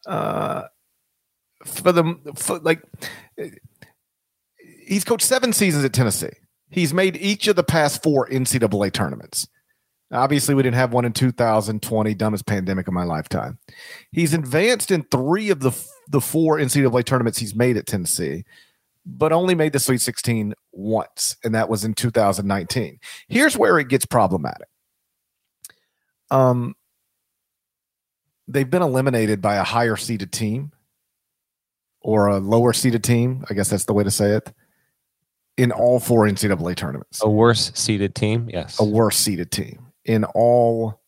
uh, 0.05 0.63
for 1.65 1.91
the 1.91 2.15
for 2.35 2.59
like 2.59 2.81
he's 4.85 5.03
coached 5.03 5.25
seven 5.25 5.53
seasons 5.53 5.85
at 5.85 5.93
Tennessee. 5.93 6.31
He's 6.69 6.93
made 6.93 7.17
each 7.17 7.47
of 7.47 7.55
the 7.55 7.63
past 7.63 8.01
four 8.01 8.27
NCAA 8.27 8.93
tournaments. 8.93 9.47
Obviously, 10.13 10.55
we 10.55 10.63
didn't 10.63 10.75
have 10.75 10.93
one 10.93 11.05
in 11.05 11.13
2020, 11.13 12.13
dumbest 12.15 12.45
pandemic 12.45 12.87
of 12.87 12.93
my 12.93 13.03
lifetime. 13.03 13.59
He's 14.11 14.33
advanced 14.33 14.91
in 14.91 15.03
three 15.03 15.49
of 15.49 15.61
the 15.61 15.71
the 16.09 16.21
four 16.21 16.57
NCAA 16.57 17.05
tournaments 17.05 17.37
he's 17.37 17.55
made 17.55 17.77
at 17.77 17.87
Tennessee, 17.87 18.43
but 19.05 19.31
only 19.31 19.55
made 19.55 19.71
the 19.71 19.79
Sweet 19.79 20.01
16 20.01 20.53
once, 20.73 21.37
and 21.43 21.55
that 21.55 21.69
was 21.69 21.85
in 21.85 21.93
2019. 21.93 22.99
Here's 23.29 23.57
where 23.57 23.79
it 23.79 23.87
gets 23.87 24.05
problematic. 24.05 24.67
Um, 26.29 26.75
they've 28.51 28.69
been 28.69 28.81
eliminated 28.81 29.41
by 29.41 29.55
a 29.55 29.63
higher 29.63 29.95
seeded 29.95 30.31
team 30.31 30.71
or 32.01 32.27
a 32.27 32.37
lower 32.39 32.73
seeded 32.73 33.03
team. 33.03 33.45
I 33.49 33.53
guess 33.53 33.69
that's 33.69 33.85
the 33.85 33.93
way 33.93 34.03
to 34.03 34.11
say 34.11 34.31
it. 34.31 34.51
In 35.57 35.71
all 35.71 35.99
four 35.99 36.25
NCAA 36.25 36.75
tournaments, 36.75 37.21
a 37.21 37.29
worse 37.29 37.71
seeded 37.75 38.15
team, 38.15 38.49
yes, 38.51 38.79
a 38.79 38.83
worse 38.83 39.17
seeded 39.17 39.51
team 39.51 39.87
in 40.05 40.23
all 40.23 41.01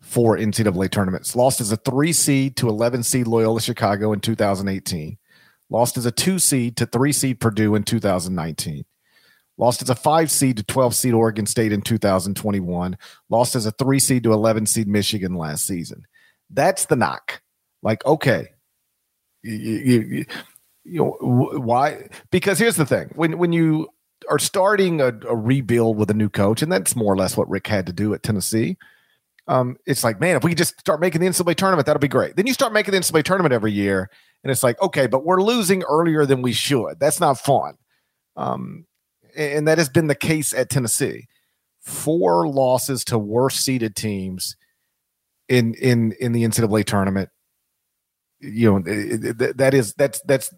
four 0.00 0.36
NCAA 0.36 0.90
tournaments. 0.90 1.36
Lost 1.36 1.60
as 1.60 1.72
a 1.72 1.76
three 1.76 2.12
seed 2.12 2.56
to 2.56 2.68
11 2.68 3.02
seed 3.02 3.26
Loyola 3.26 3.60
Chicago 3.60 4.12
in 4.12 4.20
2018. 4.20 5.18
Lost 5.70 5.96
as 5.96 6.06
a 6.06 6.10
two 6.10 6.38
seed 6.38 6.76
to 6.76 6.86
three 6.86 7.12
seed 7.12 7.40
Purdue 7.40 7.74
in 7.74 7.82
2019. 7.82 8.84
Lost 9.58 9.82
as 9.82 9.90
a 9.90 9.94
five 9.94 10.30
seed 10.30 10.56
to 10.56 10.62
12 10.62 10.94
seed 10.94 11.14
Oregon 11.14 11.44
State 11.44 11.72
in 11.72 11.82
2021. 11.82 12.96
Lost 13.28 13.54
as 13.54 13.66
a 13.66 13.72
three 13.72 13.98
seed 13.98 14.22
to 14.22 14.32
11 14.32 14.66
seed 14.66 14.88
Michigan 14.88 15.34
last 15.34 15.66
season. 15.66 16.06
That's 16.50 16.86
the 16.86 16.96
knock. 16.96 17.42
Like, 17.82 18.04
okay, 18.04 18.48
you, 19.42 19.54
you, 19.54 20.24
you 20.84 20.98
know 20.98 21.16
why? 21.20 22.08
Because 22.30 22.58
here's 22.58 22.76
the 22.76 22.86
thing: 22.86 23.10
when 23.14 23.38
when 23.38 23.52
you 23.52 23.88
are 24.28 24.38
starting 24.38 25.00
a, 25.00 25.08
a, 25.28 25.36
rebuild 25.36 25.96
with 25.96 26.10
a 26.10 26.14
new 26.14 26.28
coach, 26.28 26.62
and 26.62 26.72
that's 26.72 26.96
more 26.96 27.12
or 27.12 27.16
less 27.16 27.36
what 27.36 27.48
Rick 27.48 27.66
had 27.66 27.86
to 27.86 27.92
do 27.92 28.14
at 28.14 28.22
Tennessee. 28.22 28.76
Um, 29.46 29.76
it's 29.86 30.04
like, 30.04 30.20
man, 30.20 30.36
if 30.36 30.44
we 30.44 30.54
just 30.54 30.78
start 30.78 31.00
making 31.00 31.20
the 31.20 31.26
NCAA 31.26 31.54
tournament, 31.54 31.86
that'll 31.86 32.00
be 32.00 32.08
great. 32.08 32.36
Then 32.36 32.46
you 32.46 32.52
start 32.52 32.72
making 32.72 32.92
the 32.92 33.00
NCAA 33.00 33.24
tournament 33.24 33.54
every 33.54 33.72
year, 33.72 34.10
and 34.42 34.50
it's 34.50 34.62
like, 34.62 34.80
okay, 34.82 35.06
but 35.06 35.24
we're 35.24 35.42
losing 35.42 35.82
earlier 35.84 36.26
than 36.26 36.42
we 36.42 36.52
should. 36.52 37.00
That's 37.00 37.20
not 37.20 37.38
fun. 37.38 37.74
Um, 38.36 38.86
and 39.36 39.66
that 39.68 39.78
has 39.78 39.88
been 39.88 40.08
the 40.08 40.14
case 40.14 40.52
at 40.52 40.68
Tennessee. 40.68 41.28
Four 41.80 42.48
losses 42.48 43.04
to 43.04 43.18
worse 43.18 43.56
seeded 43.56 43.96
teams 43.96 44.56
in 45.48 45.74
in 45.74 46.12
in 46.20 46.32
the 46.32 46.44
NCAA 46.44 46.84
tournament. 46.84 47.30
You 48.40 48.72
know 48.72 48.78
that 48.80 49.74
is 49.74 49.94
that's 49.94 50.20
that's 50.22 50.52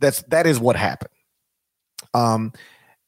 that's 0.00 0.22
that 0.22 0.46
is 0.46 0.58
what 0.58 0.76
happened. 0.76 1.10
Um, 2.14 2.52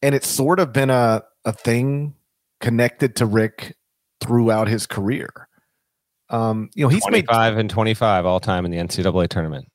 and 0.03 0.15
it's 0.15 0.29
sort 0.29 0.61
of 0.61 0.73
been 0.73 0.91
a 0.91 1.23
a 1.45 1.53
thing 1.53 2.15
connected 2.61 3.17
to 3.17 3.27
Rick 3.27 3.77
throughout 4.21 4.69
his 4.69 4.87
career. 4.87 5.49
Um, 6.31 6.69
you 6.75 6.85
know, 6.85 6.89
he's 6.89 7.03
25 7.03 7.55
made, 7.55 7.61
and 7.61 7.71
25 7.71 8.27
all 8.27 8.41
time 8.41 8.65
in 8.65 8.71
the 8.71 8.79
NCAA 8.79 9.29
tournament. 9.29 9.69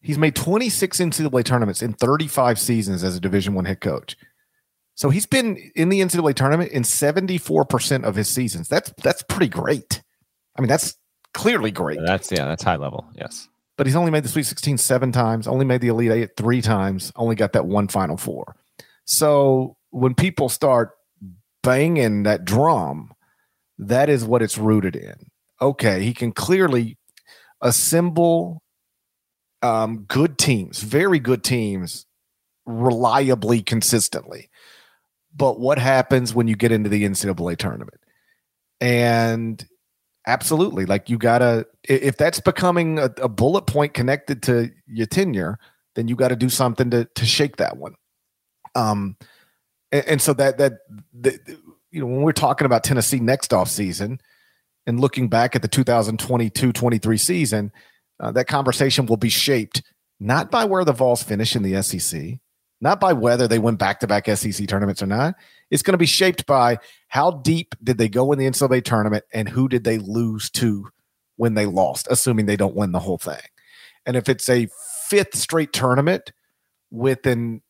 He's 0.00 0.16
made 0.16 0.34
26 0.34 0.98
NCAA 0.98 1.44
tournaments 1.44 1.82
in 1.82 1.92
35 1.92 2.58
seasons 2.58 3.04
as 3.04 3.16
a 3.16 3.20
Division 3.20 3.52
One 3.52 3.66
head 3.66 3.82
coach. 3.82 4.16
So 4.94 5.10
he's 5.10 5.26
been 5.26 5.56
in 5.74 5.90
the 5.90 6.00
NCAA 6.00 6.34
tournament 6.34 6.72
in 6.72 6.82
74% 6.82 8.04
of 8.04 8.14
his 8.14 8.28
seasons. 8.28 8.68
That's 8.68 8.92
that's 9.02 9.22
pretty 9.22 9.48
great. 9.48 10.02
I 10.56 10.60
mean, 10.60 10.68
that's 10.68 10.96
clearly 11.34 11.70
great. 11.70 11.98
That's 12.04 12.30
yeah, 12.30 12.46
that's 12.46 12.62
high 12.62 12.76
level. 12.76 13.06
Yes. 13.14 13.48
But 13.76 13.86
he's 13.86 13.96
only 13.96 14.10
made 14.10 14.24
the 14.24 14.28
Sweet 14.28 14.44
16 14.44 14.76
seven 14.78 15.10
times, 15.10 15.48
only 15.48 15.64
made 15.64 15.80
the 15.80 15.88
Elite 15.88 16.12
Eight 16.12 16.36
three 16.36 16.60
times, 16.60 17.12
only 17.16 17.34
got 17.34 17.54
that 17.54 17.66
one 17.66 17.88
Final 17.88 18.16
Four. 18.16 18.56
So 19.06 19.76
when 19.90 20.14
people 20.14 20.48
start 20.48 20.90
banging 21.62 22.24
that 22.24 22.44
drum, 22.44 23.12
that 23.78 24.08
is 24.08 24.24
what 24.24 24.42
it's 24.42 24.58
rooted 24.58 24.96
in. 24.96 25.14
Okay, 25.62 26.02
he 26.02 26.12
can 26.12 26.32
clearly 26.32 26.98
assemble 27.62 28.62
um, 29.62 30.04
good 30.08 30.38
teams, 30.38 30.80
very 30.80 31.18
good 31.18 31.42
teams, 31.42 32.06
reliably, 32.66 33.62
consistently. 33.62 34.50
But 35.34 35.60
what 35.60 35.78
happens 35.78 36.34
when 36.34 36.48
you 36.48 36.56
get 36.56 36.72
into 36.72 36.88
the 36.88 37.04
NCAA 37.04 37.56
tournament? 37.56 38.00
And 38.80 39.64
absolutely, 40.26 40.86
like 40.86 41.08
you 41.08 41.18
gotta, 41.18 41.66
if 41.84 42.16
that's 42.16 42.40
becoming 42.40 42.98
a, 42.98 43.10
a 43.22 43.28
bullet 43.28 43.62
point 43.62 43.94
connected 43.94 44.42
to 44.44 44.70
your 44.86 45.06
tenure, 45.06 45.58
then 45.94 46.08
you 46.08 46.16
got 46.16 46.28
to 46.28 46.36
do 46.36 46.48
something 46.48 46.90
to 46.90 47.04
to 47.04 47.26
shake 47.26 47.56
that 47.56 47.76
one. 47.76 47.94
Um, 48.74 49.16
and, 49.92 50.06
and 50.06 50.22
so 50.22 50.32
that, 50.34 50.58
that 50.58 50.78
you 51.90 52.00
know 52.00 52.06
when 52.06 52.22
we're 52.22 52.32
talking 52.32 52.66
about 52.66 52.84
Tennessee 52.84 53.20
next 53.20 53.52
off 53.52 53.68
season 53.68 54.20
and 54.86 55.00
looking 55.00 55.28
back 55.28 55.54
at 55.54 55.62
the 55.62 55.68
2022-23 55.68 57.20
season, 57.20 57.72
uh, 58.18 58.30
that 58.32 58.46
conversation 58.46 59.06
will 59.06 59.16
be 59.16 59.28
shaped 59.28 59.82
not 60.20 60.50
by 60.50 60.64
where 60.64 60.84
the 60.84 60.92
Vols 60.92 61.22
finish 61.22 61.56
in 61.56 61.62
the 61.62 61.82
SEC, 61.82 62.38
not 62.80 63.00
by 63.00 63.12
whether 63.12 63.48
they 63.48 63.58
win 63.58 63.76
back-to-back 63.76 64.26
SEC 64.36 64.66
tournaments 64.68 65.02
or 65.02 65.06
not. 65.06 65.34
It's 65.70 65.82
going 65.82 65.94
to 65.94 65.98
be 65.98 66.06
shaped 66.06 66.46
by 66.46 66.78
how 67.08 67.30
deep 67.30 67.74
did 67.82 67.98
they 67.98 68.08
go 68.08 68.32
in 68.32 68.38
the 68.38 68.46
NCAA 68.46 68.84
tournament 68.84 69.24
and 69.32 69.48
who 69.48 69.68
did 69.68 69.84
they 69.84 69.98
lose 69.98 70.50
to 70.50 70.88
when 71.36 71.54
they 71.54 71.66
lost, 71.66 72.06
assuming 72.10 72.46
they 72.46 72.56
don't 72.56 72.76
win 72.76 72.92
the 72.92 72.98
whole 73.00 73.18
thing. 73.18 73.40
And 74.04 74.16
if 74.16 74.28
it's 74.28 74.48
a 74.48 74.68
fifth 75.08 75.34
straight 75.36 75.72
tournament 75.72 76.32
with 76.90 77.26
an 77.26 77.62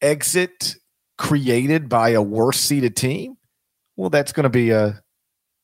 exit 0.00 0.76
created 1.16 1.88
by 1.88 2.10
a 2.10 2.22
worse 2.22 2.60
seeded 2.60 2.96
team, 2.96 3.36
well, 3.96 4.10
that's 4.10 4.32
going 4.32 4.44
to 4.44 4.50
be 4.50 4.70
a, 4.70 5.02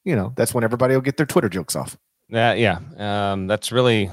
you 0.04 0.16
know, 0.16 0.32
that's 0.36 0.52
when 0.52 0.64
everybody 0.64 0.94
will 0.94 1.00
get 1.00 1.16
their 1.16 1.26
Twitter 1.26 1.48
jokes 1.48 1.76
off. 1.76 1.96
Yeah, 2.28 2.54
yeah. 2.54 2.80
Um, 2.98 3.46
that's 3.46 3.70
really, 3.70 4.10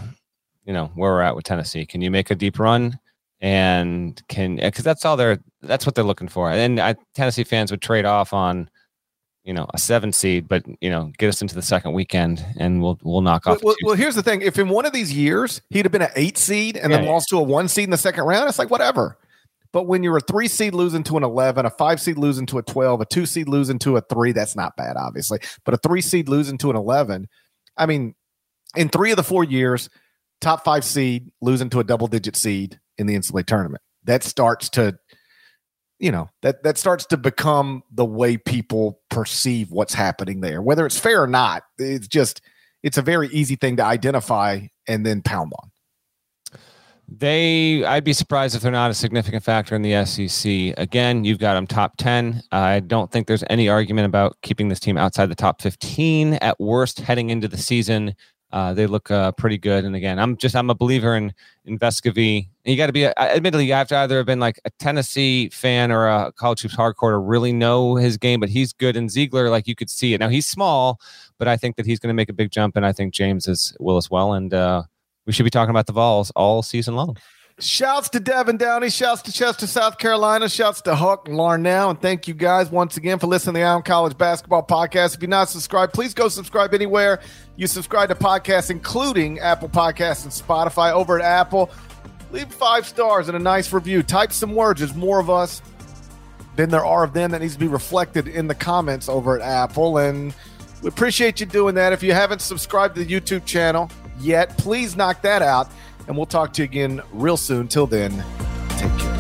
you 0.66 0.74
know, 0.74 0.92
where 0.96 1.12
we're 1.12 1.22
at 1.22 1.36
with 1.36 1.46
Tennessee. 1.46 1.86
Can 1.86 2.02
you 2.02 2.12
make 2.12 2.30
a 2.30 2.36
deep 2.36 2.60
run? 2.60 3.00
And 3.42 4.22
can 4.28 4.58
because 4.58 4.84
that's 4.84 5.04
all 5.04 5.18
they're 5.18 5.40
that's 5.62 5.86
what 5.86 5.96
they're 5.96 6.04
looking 6.04 6.28
for. 6.28 6.52
And 6.52 6.80
I, 6.80 6.96
Tennessee 7.16 7.44
fans 7.44 7.72
would 7.72 7.82
trade 7.82 8.06
off 8.06 8.34
on, 8.34 8.70
you 9.44 9.52
know, 9.52 9.66
a 9.74 9.80
seven 9.80 10.12
seed, 10.12 10.48
but 10.48 10.64
you 10.80 10.92
know, 10.92 11.12
get 11.18 11.30
us 11.30 11.42
into 11.42 11.56
the 11.56 11.62
second 11.64 11.94
weekend, 11.94 12.46
and 12.58 12.84
we'll 12.84 13.00
we'll 13.02 13.22
knock 13.22 13.48
off. 13.48 13.64
Well, 13.64 13.76
well, 13.84 13.96
here's 13.96 14.14
the 14.14 14.22
thing: 14.22 14.44
if 14.44 14.60
in 14.60 14.70
one 14.70 14.86
of 14.86 14.94
these 14.94 15.12
years 15.12 15.60
he'd 15.72 15.86
have 15.86 15.92
been 15.92 16.04
an 16.04 16.12
eight 16.16 16.38
seed 16.38 16.78
and 16.78 16.92
yeah, 16.92 17.00
then 17.00 17.08
lost 17.08 17.30
to 17.30 17.38
a 17.38 17.44
one 17.44 17.68
seed 17.68 17.86
in 17.86 17.90
the 17.90 17.98
second 17.98 18.26
round, 18.26 18.48
it's 18.48 18.60
like 18.60 18.70
whatever. 18.70 19.18
But 19.74 19.88
when 19.88 20.04
you're 20.04 20.18
a 20.18 20.22
three 20.22 20.48
seed 20.48 20.74
losing 20.74 21.04
to 21.04 21.18
an 21.18 21.24
11, 21.24 21.66
a 21.66 21.70
five 21.70 22.02
seed 22.02 22.18
losing 22.18 22.46
to 22.48 22.58
a 22.58 22.62
12, 22.62 23.02
a 23.02 23.06
two 23.06 23.26
seed 23.26 23.48
losing 23.48 23.80
to 23.80 23.96
a 23.98 24.02
three, 24.02 24.34
that's 24.34 24.56
not 24.56 24.76
bad, 24.76 24.98
obviously. 24.98 25.40
But 25.64 25.74
a 25.74 25.78
three 25.78 26.02
seed 26.02 26.28
losing 26.28 26.58
to 26.60 26.70
an 26.70 26.76
11, 26.76 27.28
I 27.78 27.86
mean, 27.86 28.14
in 28.76 28.90
three 28.90 29.12
of 29.12 29.18
the 29.18 29.24
four 29.24 29.46
years, 29.46 29.90
top 30.42 30.66
five 30.66 30.84
seed 30.84 31.32
losing 31.42 31.70
to 31.70 31.80
a 31.80 31.84
double 31.86 32.08
digit 32.08 32.36
seed 32.36 32.81
in 33.02 33.08
the 33.08 33.16
NCAA 33.16 33.46
tournament. 33.46 33.82
That 34.06 34.24
starts 34.24 34.70
to, 34.70 34.98
you 36.00 36.12
know, 36.12 36.30
that 36.42 36.64
that 36.64 36.78
starts 36.78 37.06
to 37.08 37.18
become 37.18 37.84
the 37.92 38.06
way 38.06 38.38
people 38.38 39.02
perceive 39.10 39.72
what's 39.72 39.94
happening 39.94 40.40
there, 40.40 40.62
whether 40.62 40.86
it's 40.86 41.00
fair 41.00 41.22
or 41.22 41.28
not. 41.28 41.64
It's 41.78 42.08
just, 42.08 42.42
it's 42.84 42.98
a 42.98 43.02
very 43.02 43.28
easy 43.30 43.56
thing 43.56 43.76
to 43.78 43.84
identify 43.84 44.62
and 44.88 45.06
then 45.06 45.22
pound 45.22 45.52
on. 45.62 45.72
They, 47.14 47.84
I'd 47.84 48.06
be 48.06 48.14
surprised 48.14 48.56
if 48.56 48.62
they're 48.62 48.72
not 48.72 48.90
a 48.90 48.94
significant 48.94 49.44
factor 49.44 49.76
in 49.76 49.82
the 49.82 50.06
SEC. 50.06 50.74
Again, 50.78 51.26
you've 51.26 51.40
got 51.40 51.56
them 51.56 51.68
top 51.68 51.98
10. 51.98 52.42
I 52.54 52.80
don't 52.80 53.12
think 53.12 53.28
there's 53.28 53.44
any 53.50 53.68
argument 53.68 54.06
about 54.06 54.38
keeping 54.44 54.70
this 54.70 54.80
team 54.80 54.98
outside 54.98 55.26
the 55.26 55.36
top 55.36 55.62
15. 55.62 56.36
At 56.36 56.58
worst, 56.58 57.02
heading 57.02 57.30
into 57.30 57.50
the 57.50 57.58
season, 57.58 58.16
uh, 58.52 58.74
they 58.74 58.88
look 58.88 59.10
uh, 59.12 59.32
pretty 59.34 59.58
good. 59.58 59.86
And 59.86 59.96
again, 59.96 60.20
I'm 60.20 60.38
just, 60.38 60.56
I'm 60.56 60.70
a 60.70 60.76
believer 60.76 61.16
in, 61.16 61.34
in 61.66 61.80
Vescovi. 61.80 62.48
You 62.66 62.78
got 62.78 62.88
to 62.88 62.94
be, 62.94 63.06
admittedly, 63.06 63.66
you 63.66 63.74
have 63.74 63.88
to 63.90 63.98
either 63.98 64.18
have 64.18 64.26
been 64.26 64.40
like 64.40 64.60
a 64.66 64.70
Tennessee 64.72 65.50
fan 65.50 65.92
or 65.92 66.08
a 66.08 66.32
college 66.34 66.62
hoops 66.62 66.76
hardcore 66.76 67.12
to 67.12 67.18
really 67.18 67.54
know 67.54 67.96
his 67.96 68.18
game, 68.18 68.40
but 68.40 68.50
he's 68.50 68.74
good. 68.74 68.96
And 68.96 69.10
Zeigler, 69.10 69.50
like 69.50 69.68
you 69.68 69.76
could 69.76 69.90
see 69.90 70.14
it. 70.14 70.20
Now 70.20 70.30
he's 70.30 70.48
small, 70.48 71.00
but 71.38 71.48
I 71.48 71.58
think 71.58 71.76
that 71.78 71.86
he's 71.86 72.00
going 72.00 72.10
to 72.10 72.14
make 72.14 72.30
a 72.30 72.34
big 72.34 72.52
jump. 72.52 72.76
And 72.76 72.86
I 72.86 72.92
think 72.92 73.14
James 73.14 73.48
is, 73.48 73.76
will 73.80 73.98
as 73.98 74.12
well. 74.12 74.34
And, 74.34 74.54
uh, 74.54 74.84
we 75.26 75.34
should 75.34 75.44
be 75.44 75.52
talking 75.52 75.70
about 75.70 75.86
the 75.86 75.94
Vols 75.94 76.32
all 76.32 76.64
season 76.64 76.96
long. 76.96 77.16
Shouts 77.62 78.10
to 78.10 78.19
Devan 78.19 78.58
Downey. 78.58 78.89
Shouts 78.89 79.21
to 79.24 79.32
Chester, 79.32 79.67
South 79.67 80.00
Carolina. 80.00 80.50
Shouts 80.50 80.82
to 80.82 80.95
Huck 80.95 81.28
and 81.28 81.38
Larnell. 81.38 81.91
And 81.91 82.02
thank 82.02 82.28
you 82.28 82.34
guys 82.34 82.71
once 82.71 82.97
again 82.97 83.19
for 83.19 83.28
listening 83.28 83.54
to 83.54 83.60
the 83.60 83.65
Eye 83.65 83.74
on 83.74 83.84
College 83.84 84.17
Basketball 84.17 84.65
Podcast. 84.65 85.15
If 85.15 85.21
you're 85.21 85.30
not 85.30 85.47
subscribed, 85.47 85.93
please 85.93 86.15
go 86.15 86.28
subscribe 86.28 86.74
anywhere 86.74 87.21
you 87.62 87.67
subscribe 87.67 88.10
to 88.10 88.15
podcasts, 88.15 88.71
including 88.71 89.38
Apple 89.38 89.69
Podcasts 89.69 90.24
and 90.24 90.32
Spotify. 90.32 90.91
Over 90.91 91.19
at 91.19 91.24
Apple, 91.24 91.69
leave 92.32 92.52
five 92.52 92.88
stars 92.88 93.28
and 93.28 93.38
a 93.38 93.39
nice 93.39 93.71
review. 93.71 94.02
Type 94.02 94.32
some 94.32 94.56
words. 94.56 94.80
There's 94.80 94.95
more 94.95 95.19
of 95.19 95.30
us 95.30 95.62
than 96.56 96.71
there 96.71 96.84
are 96.84 97.04
of 97.04 97.13
them 97.13 97.30
that 97.30 97.41
needs 97.41 97.54
to 97.54 97.60
be 97.60 97.67
reflected 97.67 98.28
in 98.28 98.47
the 98.47 98.56
comments 98.56 99.08
over 99.08 99.39
at 99.39 99.43
Apple. 99.43 100.00
And 100.00 100.34
we 100.82 100.88
appreciate 100.89 101.39
you 101.39 101.45
doing 101.45 101.76
that. 101.76 101.93
If 101.93 102.02
you 102.02 102.13
haven't 102.13 102.41
subscribed 102.41 102.95
to 102.95 103.04
the 103.04 103.19
YouTube 103.19 103.45
channel, 103.45 103.91
yet, 104.19 104.58
please 104.58 104.95
knock 104.95 105.21
that 105.21 105.43
out. 105.43 105.69
And 106.08 106.18
we'll 106.18 106.26
talk 106.26 106.54
to 106.54 106.62
you 106.62 106.66
again 106.66 107.02
real 107.14 107.38
soon. 107.38 107.68
Till 107.68 107.88
then, 107.88 108.12
take 108.78 108.98
care. 108.98 109.12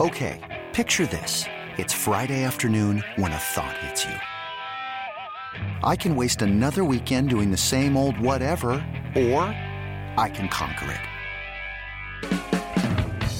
Okay, 0.00 0.40
picture 0.72 1.06
this. 1.06 1.44
It's 1.76 1.92
Friday 1.92 2.42
afternoon 2.44 3.04
when 3.16 3.32
a 3.32 3.36
thought 3.36 3.76
hits 3.78 4.04
you. 4.04 4.14
I 5.82 5.94
can 5.94 6.16
waste 6.16 6.40
another 6.40 6.84
weekend 6.84 7.28
doing 7.28 7.50
the 7.50 7.58
same 7.58 7.96
old 7.98 8.18
whatever, 8.18 8.70
or 9.14 9.42
I 10.16 10.30
can 10.32 10.48
conquer 10.48 10.90
it. 10.92 12.49